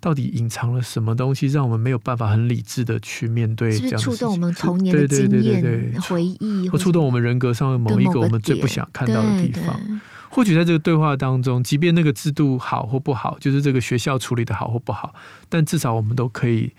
[0.00, 4.00] 到底隐藏了什么东西，让我们没有办法很理智的去面对这样？
[4.00, 10.00] 触动我们童年的经验、回忆，或触动我们人格上的某一个我们最不想看到的地方？
[10.30, 15.14] 或许在这个对话当中，即便那个制度好或不好，就是这个学校处理的好或不好，
[15.48, 16.72] 但至少我们都可以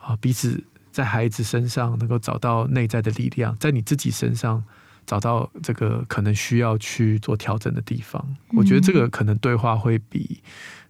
[0.00, 4.62] 啊，彼此在孩子身上能够找到内在的力量，在你自己身上
[5.06, 8.24] 找到这个可能需要去做调整的地方。
[8.56, 10.40] 我觉得这个可能对话会比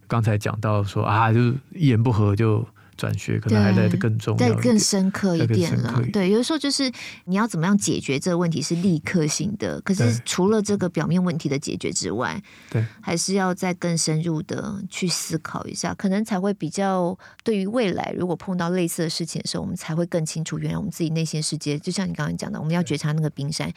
[0.07, 2.67] 刚才讲到说啊，就是一言不合就。
[2.97, 6.01] 转学可能还来得更重要，再更深刻一点了。
[6.13, 6.91] 对，有的时候就是
[7.25, 23.73] 你要怎么样解决这个问题是立刻性的，可是除了这个表面问题的解决之外，对，还是要再更深入的去思考一下，可能才会比较对于未来如果碰到类似的事情的时候，我们才会更清楚，原来我们自己内心世界，就像你刚刚讲的，我们要觉察那个冰山。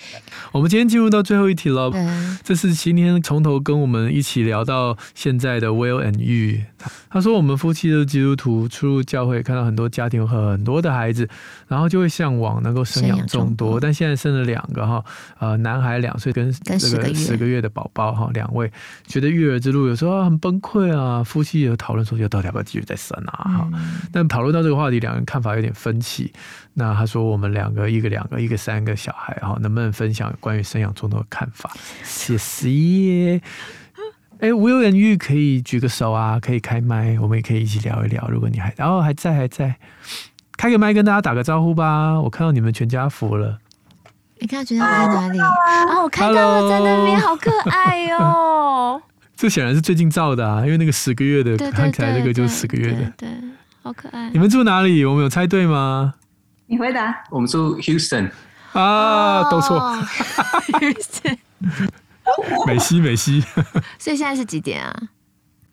[0.51, 1.91] 我们今天进入到最后一题了，
[2.43, 6.65] 这是今天从头跟我们一起聊到现在的 Will and Yu，
[7.09, 9.05] 他说我们夫妻的基督徒出入。
[9.15, 11.25] 教会，看到很多家庭有很多的孩子，
[11.69, 13.79] 然后就会向往能够生养众多。
[13.79, 15.01] 但现在生了两个哈，
[15.39, 18.69] 呃，男孩两岁跟这个十个月的宝宝哈，两位
[19.07, 21.23] 觉得育儿之路有时候很崩溃啊。
[21.23, 23.31] 夫妻有讨论说，要到底要不要继续再生啊？
[23.45, 26.33] 哈、嗯，但讨论到这个话题，两个人看法有点分歧。
[26.73, 31.71] 那他说，我们两个一个两个，一个三个小孩哈，能不能分享关于生养众多的看法？
[32.03, 33.41] 谢谢。
[34.39, 38.27] 哎，吴有人玉可以举个手啊，可以开麦，我们也可以一起聊一聊。
[38.29, 39.75] 如果你还然后、哦、还在还在，
[40.57, 42.19] 开个麦跟大家打个招呼吧。
[42.19, 43.57] 我看到你们全家福了。
[44.39, 45.39] 你看全家福在哪里？
[45.39, 49.01] 啊，我看到了，在那边，好可爱哟、哦。
[49.35, 53.29] 这显然是最近照的啊，因为那个十个月的看起来那个就是十个月的，对，
[53.83, 54.29] 好可爱。
[54.31, 55.03] 你们住哪里？
[55.05, 56.13] 我们有猜对吗？
[56.67, 57.23] 你回答。
[57.29, 58.29] 我们住 Houston。
[58.73, 59.79] 啊，都错。
[60.79, 61.37] Houston。
[62.65, 63.41] 美西，美西。
[63.99, 65.01] 所以现在是几点啊？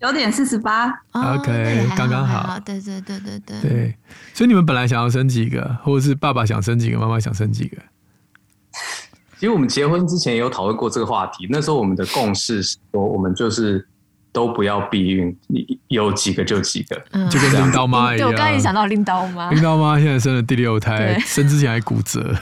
[0.00, 0.88] 九点四十八。
[1.12, 2.58] OK，刚刚好。
[2.64, 3.60] 对对对对对。
[3.60, 3.96] 对，
[4.34, 7.76] 所以你们本来想要生几个，或者是爸爸想生几个，妈妈想生几个？
[9.38, 11.46] 其实我们结婚之前也有讨论过这个话题。
[11.50, 13.86] 那时候我们的共识是说，我们就是
[14.32, 18.28] 都不要避孕，你有几个就几个，嗯、就跟拎刀妈一样。
[18.28, 19.50] 对，我刚刚也想到拎刀妈。
[19.50, 22.34] 拎刀妈现在生了第六胎，生之前还骨折。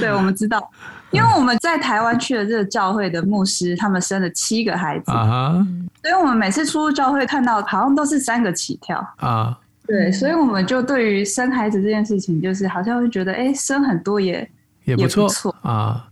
[0.00, 0.70] 对，我们知道。
[1.12, 5.54] 因为我们在台湾去了这个教会的牧师，他们生了七个孩子啊，
[6.02, 14.50] 所以我们每次出入教会看到好像都是三个起跳啊，对，所以我们就对于生孩子这件事情，就是好像会觉得，哎，生很多也
[14.84, 16.08] 也不错啊。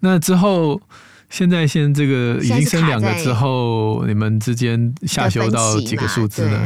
[0.00, 0.80] 那之后，
[1.30, 6.58] 现在现在这个已经生两个之后，你们之间下修到几个数字呢？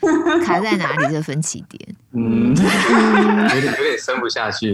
[0.44, 1.06] 卡在哪里？
[1.10, 4.72] 这分歧点，嗯， 有点有点生不下去。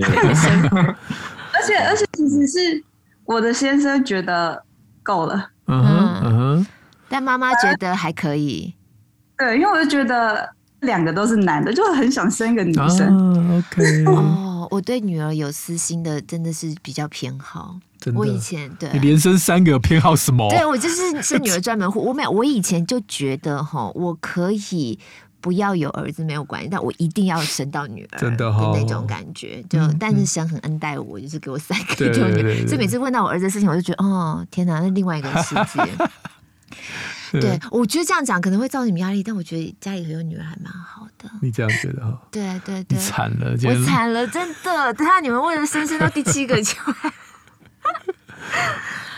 [1.64, 2.84] 而且而且，其实是
[3.24, 4.62] 我的先生觉得
[5.02, 6.66] 够了，嗯哼，嗯哼，
[7.08, 8.74] 但妈妈觉得还可以。
[9.38, 10.48] 对，因为我就觉得
[10.80, 13.08] 两个都是男的，就很想生一个女生。
[13.08, 14.04] 啊、OK。
[14.06, 17.76] 哦，我对女儿有私心的，真的是比较偏好。
[18.14, 20.46] 我以前对，你连生三个偏好什么？
[20.50, 22.00] 对，我就是生女儿专门户。
[22.04, 24.98] 我没有，我以前就觉得哈，我可以。
[25.44, 29.62] 不要有儿子没有关系，但我一定要生到女儿，真的那种感觉。
[29.68, 32.66] 就、嗯、但是神很恩待我，就是给我三个就女儿。
[32.66, 35.62] 所以每次问到我儿子的事情，我就觉得哦，天哪，那另外一个世界。
[37.38, 41.28] 对，我觉得这样讲可能会造成你们压力，但我觉得家里有女儿还蛮好的。
[41.42, 42.18] 你这样觉得哈？
[42.30, 44.94] 对对对，惨了，我惨了，真的。
[44.94, 46.72] 等下你们为了生生到第七个就。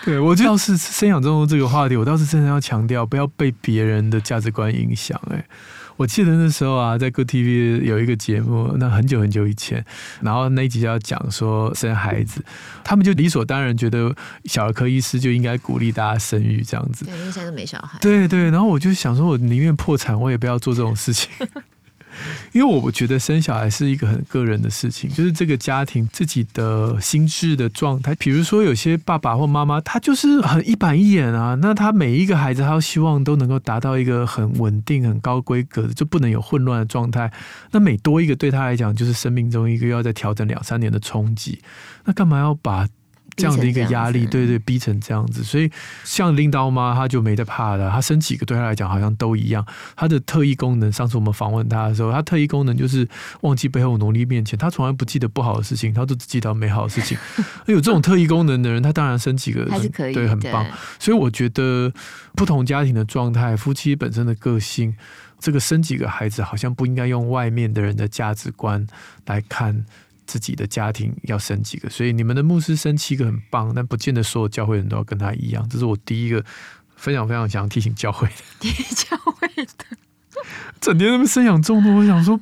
[0.05, 5.17] 对，我倒是生养众多这个话题，我倒是真的要强调，不要被别人的价值观影响。
[5.31, 5.47] 哎。
[5.97, 9.85] 我记得那时候啊，在 Good TV 有一个节目，那很久很久以前，
[10.21, 12.45] 然后那一集就要讲说生孩子，
[12.85, 17.05] 他们就理所当然觉得小儿科医师就应该鼓励大家生育这样子。
[17.05, 17.99] 对，因为现在都没小孩。
[18.01, 21.31] 对对，然后我就想说，我宁愿破产，我也不要做这种事情。
[22.52, 28.14] 因为我觉得生小孩是一个很个人的事情，就是这个家庭自己的心智的状态。
[28.16, 37.33] 比如说，有些爸爸或妈妈，他就是很一板一眼啊，那他每一个孩子，他希望都能够达到一个很稳定、很高规格的，就不能有混乱的状态。
[37.70, 41.61] 那每多一个，对他来讲，就是生命中一个要再调整两三年的冲击。
[42.05, 42.87] 那干嘛要把？
[43.37, 45.70] 这样的一个压力，对对，逼成这样子，所以
[46.05, 49.64] 像拎刀妈，她就没得怕的，她生几个对她来讲好像都一样。
[49.94, 53.07] 她的特异功能，上次我们访问她的时候，她特异功能就是
[53.42, 57.16] 忘记背后努力面前，她从来不记得不好的事情，她都只记得美好的事情。
[57.66, 60.66] 有这种特异功能的人，他当然生几个还是可以，对，很棒。
[60.99, 61.92] 所以我觉得
[62.35, 64.94] 不同家庭的状态，夫妻本身的个性，
[65.38, 68.87] 这个生几个孩子，好像不应该用外面的人的价值观
[69.27, 69.85] 来看。
[70.27, 75.67] 自己的家庭要生几个，所以你们的牧师生七个很棒，但不见得所有教会人都要跟他一样。
[75.69, 76.45] 这是我第一个
[76.97, 78.35] 非常非常想提醒教会的。
[78.59, 79.85] 提教会的，
[80.81, 82.37] 整天那么生养众多，我想说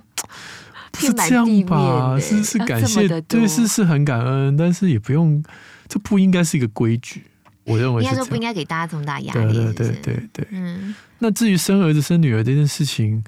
[0.91, 2.19] 不是这样吧？
[2.19, 5.45] 是是感谢，对，是是很感恩，但是也不用，
[5.87, 7.25] 这不应该是一个规矩。
[7.65, 9.53] 我认为应该说不应该给大家这么大压力。
[9.53, 10.95] 对对对对对，嗯。
[11.19, 13.23] 那至于生儿子生女儿这件事情，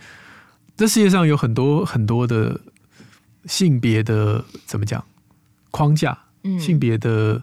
[0.77, 2.61] 这世界上有很多很多的。
[3.47, 5.05] 性别的怎么讲
[5.71, 6.19] 框架？
[6.45, 7.43] 嗯，性别的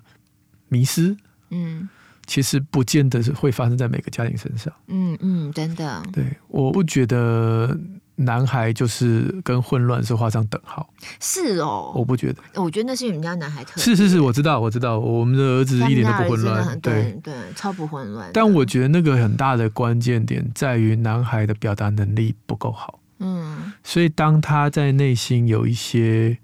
[0.69, 1.15] 迷失，
[1.49, 1.89] 嗯，
[2.25, 4.73] 其实不见得是会发生在每个家庭身上。
[4.87, 6.01] 嗯嗯，真的。
[6.13, 7.77] 对，我不觉得
[8.15, 10.89] 男孩就是跟混乱是画上等号。
[11.19, 12.41] 是哦，我不觉得。
[12.61, 13.83] 我觉得那是你们家男孩特别。
[13.83, 18.31] 是是是，我知道我知道，我们的儿子一点都不混乱，对对，对，超不混乱。
[18.33, 22.99] 但我觉得那个很大的关键点在于男孩的表达能力不够好。
[23.19, 26.37] 嗯，所以当他在内心有一些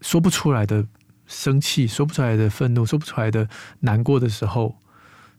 [0.00, 0.84] 说不出来的
[1.26, 3.48] 生气、说不出来的愤怒、说不出来的
[3.80, 4.76] 难过的时候，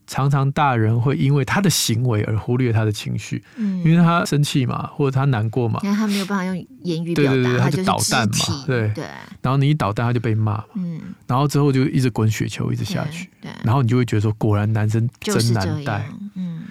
[0.05, 9.05] 常常大人会因为他的行为而忽略他的情绪，嗯，因为他生气嘛，或者他难过嘛，因为他没有办法用言语表达，对对对，他就捣蛋嘛，对对。
[9.41, 13.51] 然后你一捣蛋，他就被骂，嗯，然后之后就一直滚雪球，一直下去，对。
[13.63, 16.63] 然后你就会觉得说，果然男生真难带，嗯。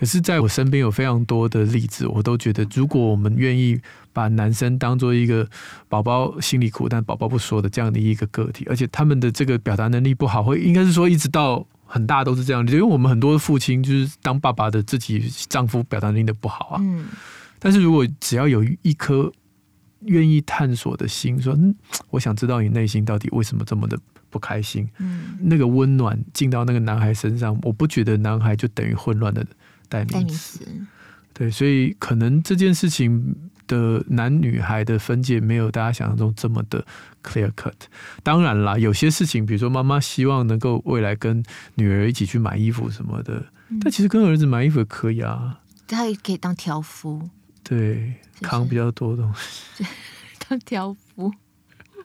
[0.00, 3.78] 可是，在我身边有非常多的例子，我都觉得，如果我们愿意
[4.12, 5.46] 把男生当做一个
[5.88, 11.66] 宝宝心里苦，但宝宝不说的这样的一个个体，而且他们的这个表达能力不好，会应该是说一直到。
[11.92, 16.78] 很大都是这样，因为我们很多父亲就是当爸爸的自己丈夫表达能力的不好啊。
[16.80, 17.06] 嗯，
[17.58, 19.32] 但是如果只要有一颗
[20.02, 21.74] 愿意探索的心，说嗯，
[22.10, 29.44] 我想知道你内心到底为什么这么的不开心，嗯，那个温暖进到那个男孩身上，我不觉得男孩就等于混乱的
[29.90, 30.66] 代名词。
[31.34, 33.34] 对，所以可能这件事情
[33.66, 36.82] 的男女孩的分界没有大家想象中这么的。
[37.22, 37.74] Clear cut，
[38.22, 47.28] 当然啦，有些事情，比如说妈妈希望能够未来跟女儿一起去买衣服什么的，嗯、但其实跟儿子买衣服也可以啊，他也可以当挑夫，
[47.62, 49.84] 对，是是扛比较多东西，
[50.48, 51.30] 当挑夫。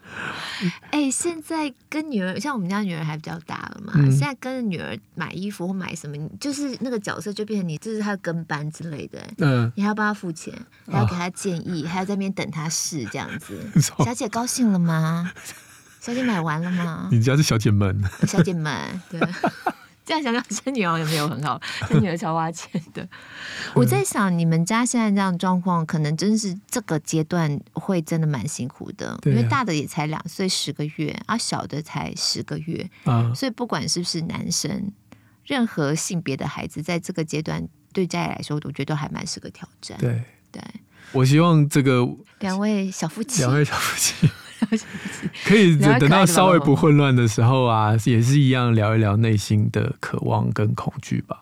[0.91, 3.93] 哎、欸，现在跟女儿，像我们家女儿还比较大了嘛。
[3.95, 9.21] 嗯、现在跟女儿买衣服或买什么，就是那个角色就变成你，就是她的跟班之类的。
[9.39, 10.53] 嗯，你还要帮她付钱，
[10.89, 13.59] 还要给她建议，哦、还要在那边等她试这样子。
[13.81, 15.31] 小姐高兴了吗？
[15.99, 17.09] 小姐买完了吗？
[17.11, 19.19] 你家是小姐们，小姐们对。
[20.05, 23.07] 这样想想，生女儿也没有很好，生女儿超花钱的。
[23.73, 32.87] 我在想，你们家现在这样状况，可能真是这个阶段会真的蛮辛苦的，因为大的也才两岁十个月，啊，小的才十个月，
[33.33, 34.91] 所以不管是不是男生，
[35.43, 39.97] 任何性别的孩子，在这个阶段对家里来说，我觉得都还蛮是个挑战。
[39.97, 40.61] 对对，
[41.13, 42.07] 我希望这个
[42.39, 44.29] 两位小夫妻，两位小夫妻。
[45.45, 51.39] 可以等到稍微不混乱的时候啊，也是一样聊一聊内心的渴望跟恐惧吧。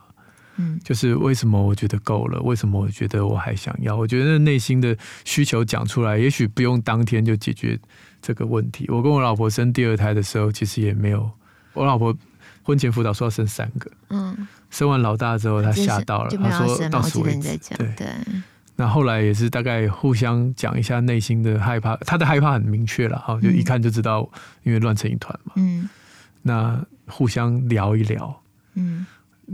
[0.57, 2.39] 嗯，就是为什么我觉得够了？
[2.41, 3.95] 为什么我觉得我还想要？
[3.95, 7.79] 我觉得内心的需求讲出来，也许不用当天就解决
[8.21, 8.85] 这个问题。
[8.89, 11.29] 我跟我老婆生第二胎的时候，其实也没有。
[11.73, 12.15] 我老婆
[12.61, 17.57] 婚前辅导说要生三个，嗯，生完老大之后，她吓到了，她说到此为止。
[17.75, 18.07] 对对。
[18.75, 24.29] 那后来也是大概互相讲一下内心的害怕，他的害怕很明确了哈，就一看就知道，
[24.63, 25.53] 因为乱成一团嘛。
[25.57, 25.87] 嗯，
[26.41, 28.41] 那互相聊一聊，
[28.75, 29.05] 嗯，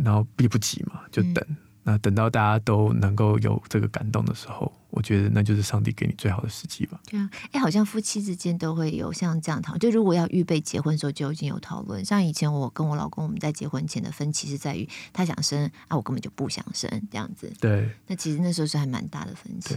[0.03, 1.43] 然后避不急嘛，就等。
[1.47, 6.99] 嗯那等到大家都能够有这个感动的时候，我觉得那就是上帝给你最好的时机吧。
[7.09, 12.03] 对啊，哎，好像夫妻之间都会有像这样讨论，就如果要预备结婚的时候就已经有讨论。
[12.03, 17.51] 像以前我跟我老公，我们在结婚前的分歧是在于他想生啊，我根本就不想生这样子。
[17.59, 19.75] 对，那其实那时候是还蛮大的分歧，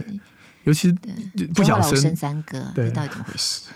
[0.63, 0.93] 尤其是
[1.53, 3.69] 不想生，生三个，这到底怎么回事？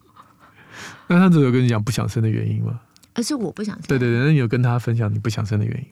[1.08, 2.80] 那他只有跟你讲不想生的原因吗？
[3.14, 3.84] 而是我不想生。
[3.88, 5.86] 对对对，那你有跟他分享你不想生的原因？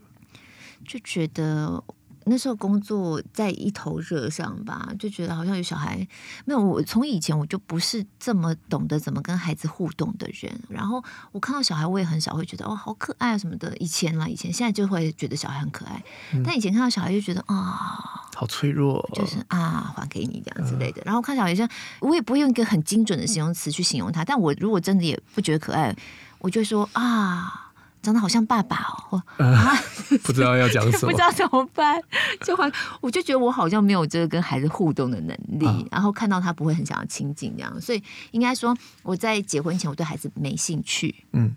[0.87, 1.83] 就觉得
[2.24, 6.06] 那时候工作在一头热上吧，就觉得好像有小孩
[6.44, 6.61] 没有。
[6.61, 11.02] 我从以前我就不是这么懂得怎么跟孩子互动的人，然后
[11.33, 13.74] 我看到小孩，我也很少会觉得哦好可爱啊什么的。
[13.78, 16.04] 以前啦，以前现在就会觉得小孩很可爱，
[16.35, 21.02] 嗯、但以前看到小孩就觉得啊，哦、好脆弱，就是啊还给你这样之类的。
[21.04, 21.68] 然后看小孩像
[22.00, 25.96] 我也不会用一个很精准的形容词去形容他，但我如果真的也不觉得可爱，
[26.38, 27.68] 我就说啊。
[28.02, 28.76] 长得好像爸爸
[29.10, 29.74] 哦，啊，
[30.24, 32.00] 不知道要讲什么，不知道怎么办，
[32.44, 32.64] 就好
[33.00, 41.54] 我就觉得我好像没有这个跟孩子互动的能力，啊、然后看到他不会很想要亲近这样，所以应该说我在结婚前我对孩子没兴趣，嗯。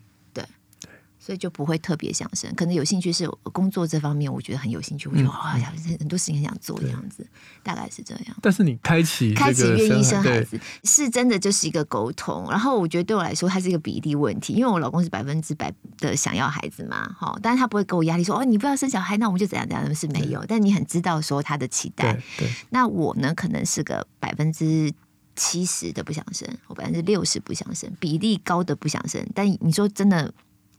[1.23, 5.53] 所以就不会特别想生，可能有兴趣是工作这方面，我觉得很有兴趣，我觉得哇，
[5.97, 7.25] 很多事情很想做这样子，
[7.63, 8.35] 大概是这样。
[8.41, 12.49] 但是你开启开启愿意生孩子，是真的就是一个沟通。
[12.49, 20.43] 然后我觉得对我来说，它是一个比例问题，因为我老公是百分之百的想要孩子嘛，哈，但是他不会给我压力说哦，你不要生小孩，那我们就怎样怎样，是没有。
[20.45, 22.51] 但你很知道说他的期待，对。
[22.69, 24.93] 那我呢，可能是个百分之
[25.37, 29.25] 七十的不想生，我百分之六十不想生，比例高的不想生。
[29.33, 30.33] 但你说真的。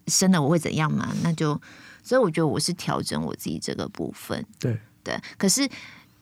[0.07, 1.15] 生了我会怎样嘛？
[1.23, 1.61] 那就，
[2.03, 4.45] 所以我觉得我是调整我自己这个部分。
[4.59, 5.69] 对对，可是。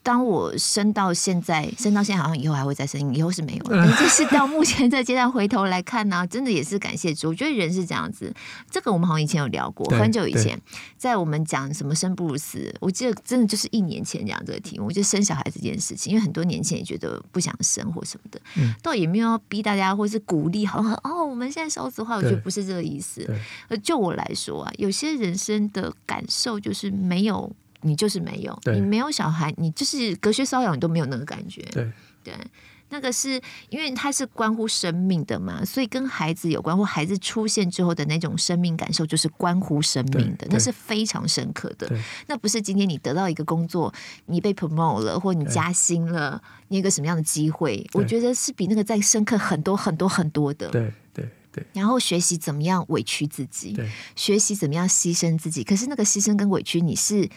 [0.03, 3.87] 当我生到现在，生到现在好像以后还会再生，以后是没有了。
[3.97, 7.29] 就是到目前这阶段回头来看呢、啊，真的也是感谢主。
[7.29, 8.35] 我觉得人是这样子，
[8.71, 10.61] 这个我们好像以前有聊过，很久以前，
[10.97, 16.13] 在我们讲什么生不如死，我记得真的就是一年前讲这个题目，就生小孩这件事情。
[16.13, 23.25] 因为很多年前也觉得不想生或什么的，嗯、倒也没有要逼大家或是鼓励，好像哦，我们现在少子化，我觉得不是这个意思。
[23.85, 27.51] 就我来说啊，有些人生的感受就是没有。
[27.83, 31.63] 你就是没有，你没有小孩，你就是隔靴搔痒，你都没有那个感觉。
[31.73, 31.91] 对
[32.25, 32.35] 对，
[32.91, 41.91] 那个是因为它是关乎生命的嘛，所以跟孩子有关，或孩子出现之后的那种生命感受，就是关乎生命的，那是非常深刻的。
[42.29, 43.93] 那不是今天你得到一个工作，
[44.27, 47.85] 你被 promote 了，或你加薪了，你有个什么样的机会？
[47.95, 50.69] 我觉得是比那个再深刻很多很多很多的。
[50.69, 51.67] 对对对。
[51.73, 53.77] 然后学习怎么样委屈自己，
[54.15, 55.65] 学习怎么样牺牲自己。
[55.65, 57.29] 可是那个牺牲跟委屈，你是。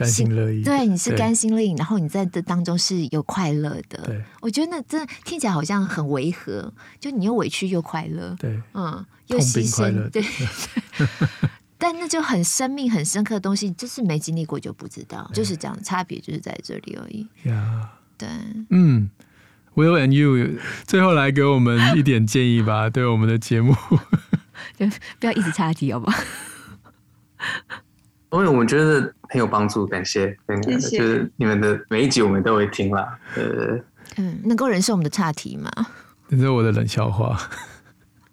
[0.00, 4.02] 甘心乐意，对，你是甘心乐意，然后你在这当中是有快乐的。
[4.04, 10.24] 对，我觉得那真的听起来好像很违和，就你又委屈又快乐，对，嗯，又牺牲，对。
[11.82, 17.26] 但那就很生命很深刻的东西，就是没经历过就不知道，就是这样，差别就是在这里而已。
[17.44, 18.28] 呀，对，
[18.68, 19.08] 嗯
[19.74, 23.74] ，Will and you，最后来给我们一点建议吧， 对我们的节目，
[24.78, 24.86] 就
[25.18, 26.22] 不要一直插题，好不好？
[28.32, 33.18] 因为我们觉得很有帮助，感谢，谢谢，就是你们的每一集我们都会听啦。
[33.36, 33.78] 呃，
[34.16, 35.70] 嗯，能够忍受我们的岔题吗？
[36.28, 37.36] 忍受我的冷笑话，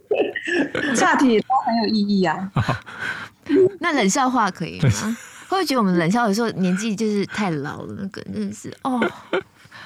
[0.95, 2.51] 岔题都很有意义啊。
[3.79, 5.17] 那冷笑话可以吗？
[5.47, 7.95] 会不会觉得我们冷笑话有时候年纪就是太老了？
[7.97, 8.99] 那个真的是哦，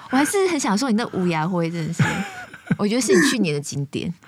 [0.10, 2.04] 我还是很想说你那无牙灰真的是，
[2.78, 4.14] 我觉得是你去年的经典。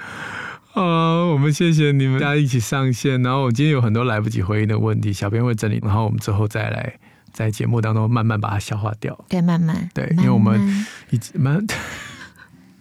[0.74, 6.98] 啊，我们谢谢你们大家一起上线，然后我今天有很多来不及回应的问题，小编会整理，然后我们之后再来
[7.32, 9.26] 在节目当中慢慢把它消化掉。
[9.30, 11.64] 对，慢慢，对，因为我们已经慢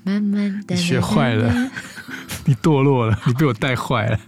[0.05, 1.71] 慢慢的， 学坏了，
[2.47, 4.19] 你堕落了，你被我带坏了。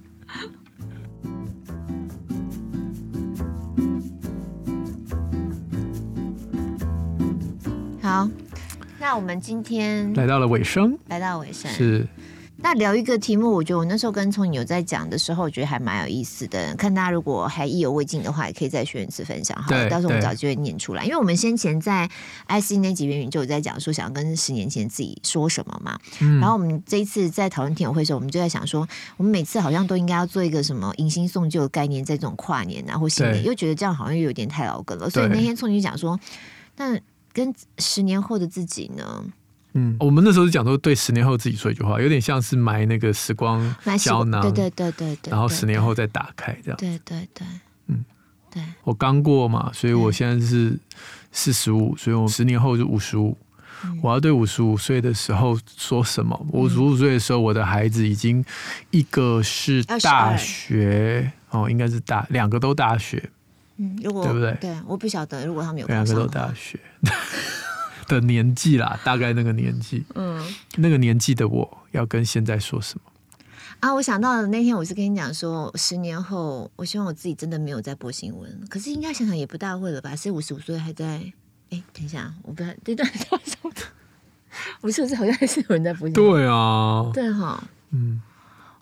[8.03, 8.29] 好，
[9.05, 12.09] 那我们今天来到了尾声，来到尾声是。
[12.57, 16.75] 那聊一个题目，我觉得我那时候跟聪颖有在讲的时候，我觉得还蛮有意思的。
[16.77, 19.55] 看大家如果还意犹未尽的话，也可以再选一次分享。
[19.63, 21.05] 好，到时候我们找机会念出来。
[21.05, 22.09] 因为我们先前在
[22.49, 25.99] IC 那几边就有在讲说，想要跟十年前自己说什么嘛。
[26.23, 28.89] 嗯、然后我们这一次在讨论听友会的时候，我们就在想说，
[29.19, 35.11] 我们每次好像都应该要做一个什么迎新送旧的概念，在这种跨年啊或新年，又觉得这样好像又有点太老梗了。
[35.11, 36.19] 所以那天聪颖就讲说，
[36.79, 36.99] 那
[37.35, 39.25] 跟十年后的自己呢？
[39.75, 43.61] 嗯，我们那时候是讲说，对十年后自己说一句话，有点像是埋那个时光
[43.99, 47.47] 胶囊，对对对对对，然后十年后再打开这样，对对对，
[47.89, 48.05] 嗯，
[48.51, 48.63] 对。
[48.85, 50.79] 我刚过嘛，所以我现在是
[51.33, 53.37] 四十五，所以我十年后就五十五。
[54.01, 56.47] 我要对五十五岁的时候说什么？
[56.53, 58.43] 五十五岁的时候，我的孩子已经
[58.91, 63.29] 一个是大学哦，应该是大两个都大学，
[63.77, 64.57] 嗯，如果对不对？
[64.61, 66.79] 对，我不晓得，如果他们有两个都大学。
[68.07, 70.39] 的年纪啦，大概那个年纪，嗯，
[70.77, 73.11] 那个年纪的我要跟现在说什么
[73.81, 73.95] 啊？
[73.95, 80.15] 我想到了那天，我是跟你讲说，十年后，我希望我自己真的没有在播新闻，可是应该想想也不大会了吧？
[80.15, 81.33] 是五十五岁还在？
[81.71, 83.73] 哎，等一下，我不知道这段说什么？
[84.83, 86.35] 五十五岁好像还是有人在播新闻。
[86.35, 88.21] 对啊，对哈，嗯，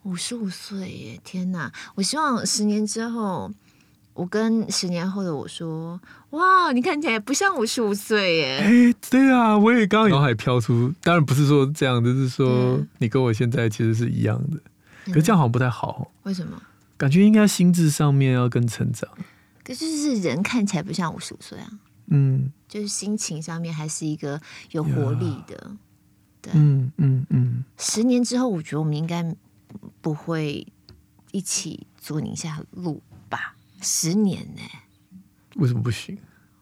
[0.03, 1.21] 五十五岁耶！
[1.23, 1.73] 天哪！
[1.95, 3.53] 我希望十年之后。
[4.23, 6.01] 我跟十年后的我说
[6.31, 14.61] ：“哇，你看起来不像五十五岁耶！”哎，对啊，我也刚刚脑海飘出，当然不是说这样，就是说你跟我现在其实是一样的，
[15.07, 16.13] 可是这样好像不太好。
[16.23, 16.63] 为什么？
[16.97, 19.11] 感觉应该心智上面要更成长。
[19.65, 21.69] 可是就是人看起来不像五十五岁啊，
[22.07, 25.73] 嗯，就是心情上面还是一个有活力的。
[26.41, 27.65] 对，嗯嗯嗯。
[27.77, 29.35] 十年之后，我觉得我们应该
[30.01, 30.65] 不会
[31.33, 33.12] 一起做宁夏路吧。
[33.83, 34.63] 十年呢？
[35.57, 36.17] 为什么不行？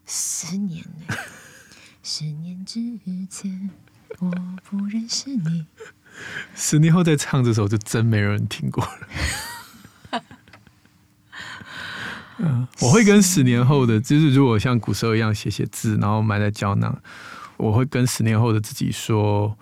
[0.07, 1.15] 十年呢？
[2.03, 2.81] 十年之
[3.29, 3.71] 前
[4.19, 4.31] 我
[4.65, 5.67] 不认识你。
[6.55, 10.23] 十年后再唱这首，就真没人听过了。
[12.39, 17.01] 嗯，我会跟十年后的，就是如果像古时候一样写写字，然后埋在胶囊，
[17.59, 19.57] 我会跟十年后的自己说，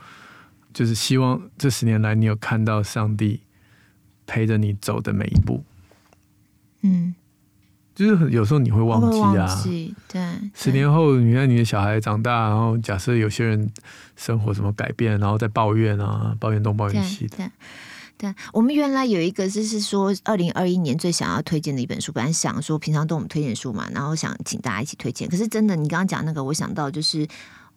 [0.72, 3.42] 就是希望这十年来你有看到上帝
[4.26, 5.64] 陪着你走的每一步。
[6.82, 7.16] 嗯。
[7.98, 10.22] 就是有时候你会忘记啊，记对。
[10.54, 13.68] 十年后，你看你的小孩长大，然后假设有些人
[14.14, 17.36] 生活什么改变，然后再抱怨啊，抱怨东抱怨西的。
[17.36, 17.50] 对，
[18.16, 25.28] 对，我们原来有一个就是说，二零二一年最想要推荐的一本书，本来想说平常都我们推荐书嘛，然后想请大家一起推荐。
[25.28, 27.26] 可是真的，你刚刚讲那个，我想到就是。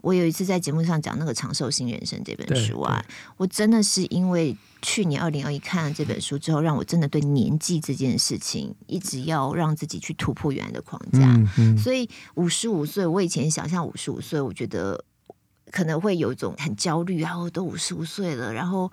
[0.01, 3.03] 我有一次在节目上讲那个《长寿新人生》这本书啊，
[3.37, 11.19] 我真的是因为去年二零二一看了这本书之后，让我真的对年纪这件事情一直要让自己去突破原来的框架。
[11.19, 15.03] 嗯嗯、所以五十五岁，我以前想象五十五岁，我觉得
[15.71, 18.91] 可能会有一种很焦虑啊，我都五十五岁了，然后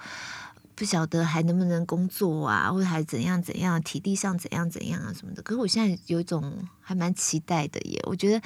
[0.78, 5.42] 不晓得还能不能工作啊，或者还怎样怎样，体力上怎样怎样啊什么的。
[5.42, 8.40] 可是我现在有一种还蛮期待的耶，我觉得。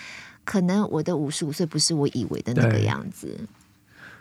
[0.44, 3.38] 可能我的五十五岁不是我以为的那个样子，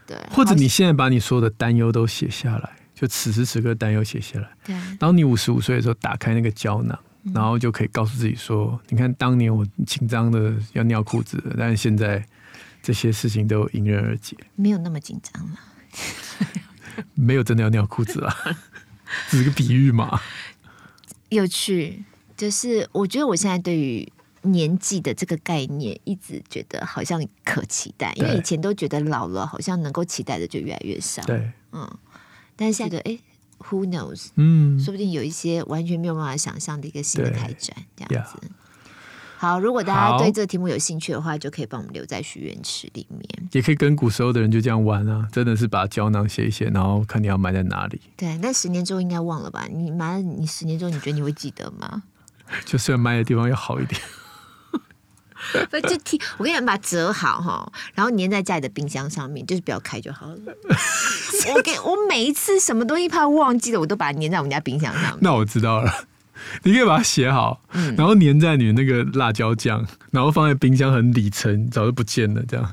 [0.05, 4.47] 对，或者你现在把你所有的担忧都写下来，就此时此刻担忧写下来。
[4.63, 12.23] 对，然后你五十五岁的时候，打开那个胶囊，嗯、然后就可以告诉自己说：“你看，当年我紧张的要尿裤子，但是现在
[12.83, 15.59] 这些事情都迎刃而解，没有那么紧张了。”
[17.15, 18.35] 没有真的要尿裤子啊，
[19.29, 20.19] 只是个比喻嘛。
[21.29, 22.03] 有趣，
[22.35, 24.11] 就是我觉得我现在对于
[24.43, 31.21] 年纪的这个概念，一直觉得好像可期待，因为以前都觉得老了好像能够期待的就越来越少。
[31.23, 31.89] 对，嗯，
[32.55, 33.17] 但是现在哎
[33.59, 34.29] ，Who knows？
[34.35, 38.39] 嗯，说不定有一些完全没有办法想象的一个新的开展，这样子。
[39.41, 43.49] 好，如果大家对这个题目有兴趣的话，就可以帮我们留在许愿池里面。
[43.53, 47.99] 也可以跟古时候的人就这样玩啊，真的是把胶囊写一写，然后看你要埋在哪里。
[48.15, 49.65] 对，那十年之后应该忘了吧？
[49.71, 52.03] 你埋了，你十年之后你觉得你会记得吗？
[52.65, 53.99] 就虽然埋的地方要好一点，
[55.71, 60.37] 不就听我跟你讲，把它折好哈，然后粘在家里的冰箱上面，就是不要开就好了。
[61.55, 65.17] 我给我每一次什么东西怕忘记了，我都把它粘在我们家冰箱上面。
[65.23, 65.91] 那我知道了。
[66.63, 72.41] 你可以把它写好，嗯、 然后粘在你的那个辣椒酱，然后放在冰箱很底层，早就不见了。
[72.47, 72.65] 这样，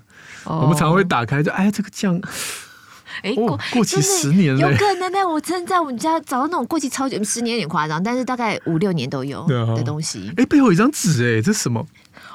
[0.45, 2.21] 哦、我们常会打开，就哎，这个酱，
[3.23, 5.19] 哎、哦，过过期十年了，有可能呢。
[5.29, 10.33] 我真的在我们家找到那种过期超久，十年有点夸张，但是大概五六年都有的东西。
[10.37, 11.85] 哎、哦，背后有一张纸，哎，这是什么？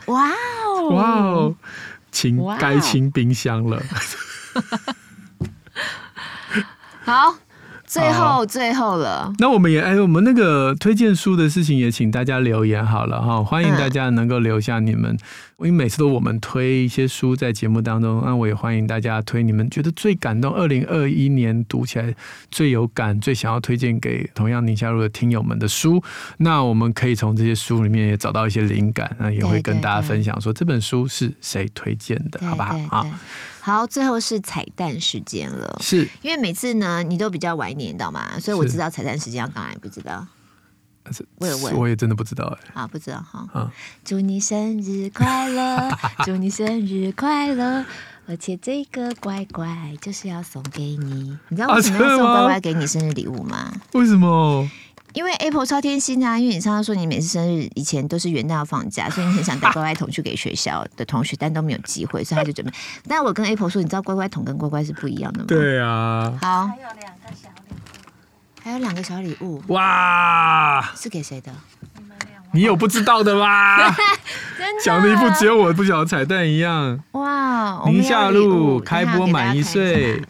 [0.07, 1.55] 哇哦，哇哦，
[2.11, 3.81] 清该清冰箱了。
[7.05, 7.35] 好。
[7.93, 9.31] 最后，最后了。
[9.37, 15.15] 那我们也哎，我们那个推荐书的事情也请大家留言好了哈，欢迎大家能够留下你们，
[15.59, 22.13] 因为每次都我们推一些书在节目当中，那我也欢迎大家推你们觉得最感动，二零二一年读起来
[22.51, 26.03] 最有感、最想要推荐给同样宁夏路的听友们的书。
[26.37, 32.77] 那我们可以从这些书里面也找到一些灵感，那也会跟大家分享说这本书是谁推荐的，好不好？
[32.89, 33.07] 好。
[33.61, 35.77] 好，最后是彩蛋时间了。
[35.79, 38.37] 是因为每次呢，你都比较晚一点，你知道吗？
[38.37, 40.27] 所以我知道彩蛋时间要刚才不知道。
[41.11, 42.81] 是我有问，我也真的不知道哎。
[42.81, 43.47] 啊，不知道哈。
[43.53, 43.69] 嗯。
[44.05, 45.89] 祝你生日快乐，
[46.23, 47.85] 祝你生日快乐，
[48.27, 51.37] 而且这个乖乖就是要送给你。
[51.49, 53.73] 你知道为什么要送乖乖给你生日礼物吗？
[53.93, 54.69] 为什么？
[55.13, 56.39] 因为 Apple 超贴心啊！
[56.39, 62.73] 因为你上次说你每次生日以前都是元旦要放假， 所以你很想带乖乖桶去给学校的同学，但都没有机会，所以他就准备。
[63.07, 65.45] 但我跟 Apple 说，你知道乖乖桶跟乖乖是不一样的吗？
[65.47, 66.35] 对啊。
[66.41, 66.65] 好。
[66.65, 67.42] 还有两个小礼物。
[68.63, 69.61] 还有两个小礼物。
[69.67, 70.81] 哇！
[70.95, 71.53] 是给谁的？
[72.53, 73.93] 你有不知道的吗？
[74.83, 77.03] 讲的一副只有我不晓得彩蛋一样。
[77.11, 77.81] 哇！
[77.85, 80.21] 宁夏路开播满一岁。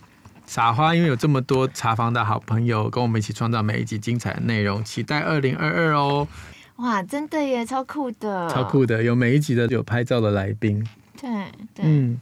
[0.45, 6.27] 撒花，因为有这么多茶房的好朋友跟我们一起创造每一集精彩的内容，期待二零二二哦！
[6.75, 10.85] 哇，真的耶，超酷的，超酷的，有每一集的有拍照的来宾，
[11.19, 11.29] 对
[11.73, 12.21] 对，嗯，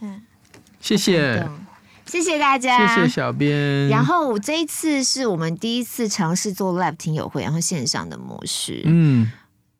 [0.00, 0.08] 对，
[0.80, 1.46] 谢谢，
[2.10, 3.88] 谢谢大家，谢谢小编。
[3.88, 9.30] 然后这一次是我们第一次尝试做 live 听友会，然后线上的模式，嗯，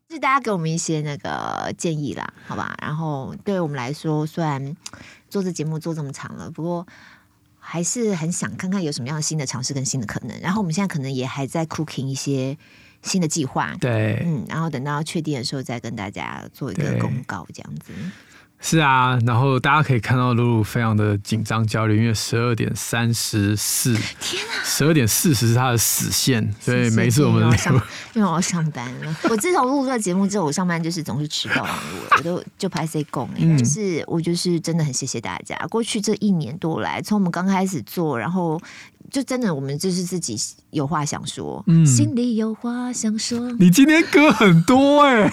[0.09, 2.77] 是大家给我们一些那个建议啦，好吧？
[2.81, 4.77] 然后对我们来说，虽然
[5.29, 6.87] 做这节目做这么长了，不过。
[7.63, 12.57] 还是很想看看有什么样的新的尝试跟新的可能，然后我们现在可能也还在 cooking 一些
[13.03, 17.93] 新的计划，对，嗯，然后等到确定的时候再跟大家做一个公告，这样子。
[18.63, 27.75] 是啊，然后大家可以看到露露非常的紧张焦虑，因为十二点三十四，天啊，十二点四十是他的死线，所以每一次我们上，
[28.13, 29.17] 因为我要上班了。
[29.31, 31.67] 我自从录这个节目之后，我上班就是总是迟到，
[32.19, 35.57] 我都就拍 C 工，就是我就是真的很谢谢大家。
[35.71, 38.61] 过去这一年多来，从我们刚开始做，然后
[39.11, 40.37] 就真的我们就是自己
[40.69, 43.51] 有话想说，嗯，心里有话想说。
[43.53, 45.33] 你今天歌很多哎、欸。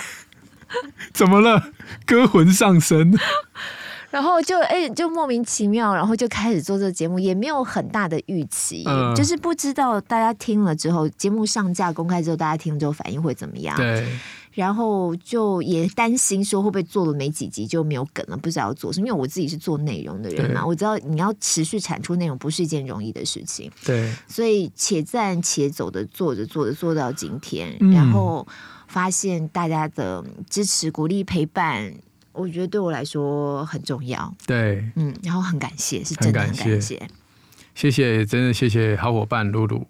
[1.13, 1.71] 怎么了？
[2.05, 3.13] 歌魂上身，
[4.09, 13.75] 然后就哎、欸，就莫名其妙，然后就开始做这个节目，也没有很大的预期，嗯、就是不知道大家听了之后，节目上架公开之后，大家听了之后反应会怎么样？
[13.75, 14.07] 对。
[14.53, 19.05] 然后就也担心说会不会做了没几集就没有梗了，不知道要做什么。
[19.05, 23.71] 因为我自己是做内容的人嘛，我知道你要持续产出内容不是一件容易的事情。
[23.85, 24.11] 对。
[24.27, 28.47] 所以且战且走的做着做着做到今天，嗯、然后。
[28.87, 31.93] 发现大家的支持、鼓励、陪伴，
[32.31, 34.33] 我觉得对我来说很重要。
[34.45, 39.85] 对，嗯，然后很感谢，是真的很感谢，谢谢，谢真的谢谢好伙伴露露，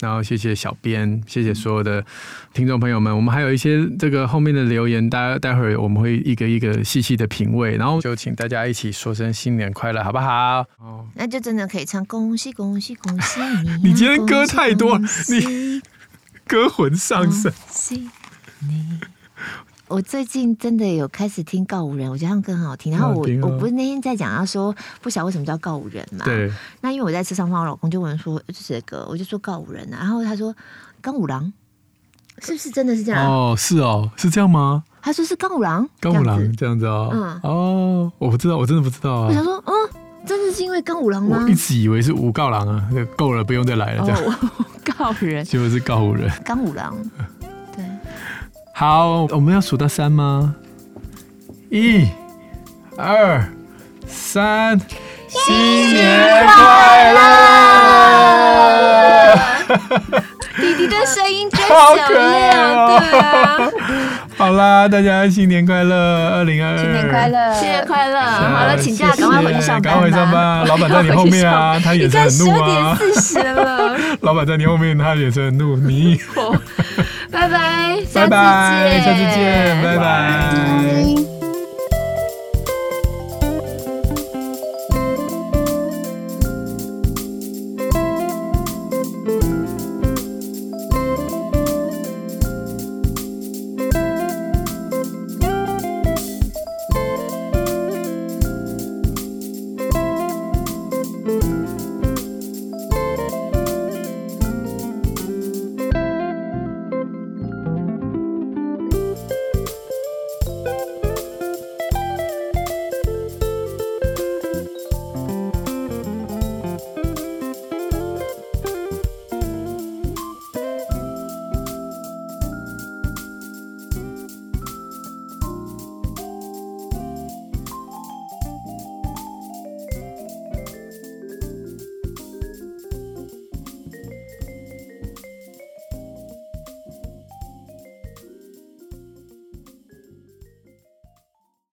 [0.00, 2.04] 然后谢谢小编，谢谢所有的
[2.52, 3.12] 听众朋友们。
[3.12, 10.64] 嗯、我们还有一些这个后面的留言，大家待会儿我们会一个一个细细的品味，然后就请大家一起说声新年快乐，好不好？
[10.78, 13.80] 哦，那就真的可以唱恭喜恭喜恭喜你，啊！
[13.82, 15.80] 你今天歌太多，你
[16.46, 17.52] 歌魂上身。
[18.68, 19.00] 你，
[19.88, 22.92] 我最近真的有开始听告五人，我觉得他们歌很好听。
[22.92, 26.24] 然后我、哦、我不是那天在讲，他说不晓得为什么叫告五人嘛？
[26.24, 26.50] 对。
[26.80, 29.98] 那因为我在车上放，我老公就问说这是歌，我就说告五人啊。
[29.98, 30.54] 然后他说
[31.00, 31.52] 刚五郎，
[32.38, 33.26] 是不是真的是这样？
[33.26, 34.84] 哦，是哦，是这样吗？
[35.02, 37.10] 他说是刚五郎，刚五郎这样子哦。
[37.12, 37.40] 嗯。
[37.42, 39.26] 哦，我不知道，我真的不知道啊。
[39.28, 39.72] 我想说，嗯，
[40.24, 41.40] 真的是因为刚五郎吗？
[41.42, 44.22] 我一直以为是五告郎啊，够了，不用再来了这样。
[44.24, 44.64] 哦、
[44.96, 46.96] 告人，结果是告五人，刚五郎。
[48.82, 50.56] 好，我们要数到三吗？
[51.70, 52.08] 一、
[52.96, 53.46] 二、
[54.08, 54.76] 三，
[55.28, 57.20] 新年快乐！
[60.56, 63.70] 弟弟的声音真响亮，哦、对啊。
[64.36, 65.94] 好啦，大家新年快乐，
[66.34, 68.20] 二零二二，新年快乐，新年快乐。
[68.20, 69.82] 好了，请假，赶快回去上班。
[69.82, 72.96] 赶快回上班， 老板在你后面啊，他也是很怒啊。
[72.98, 76.20] 十点四十了， 老板在你后面，他也是很怒，你。
[77.42, 81.21] 拜拜，拜拜，下次见，拜拜。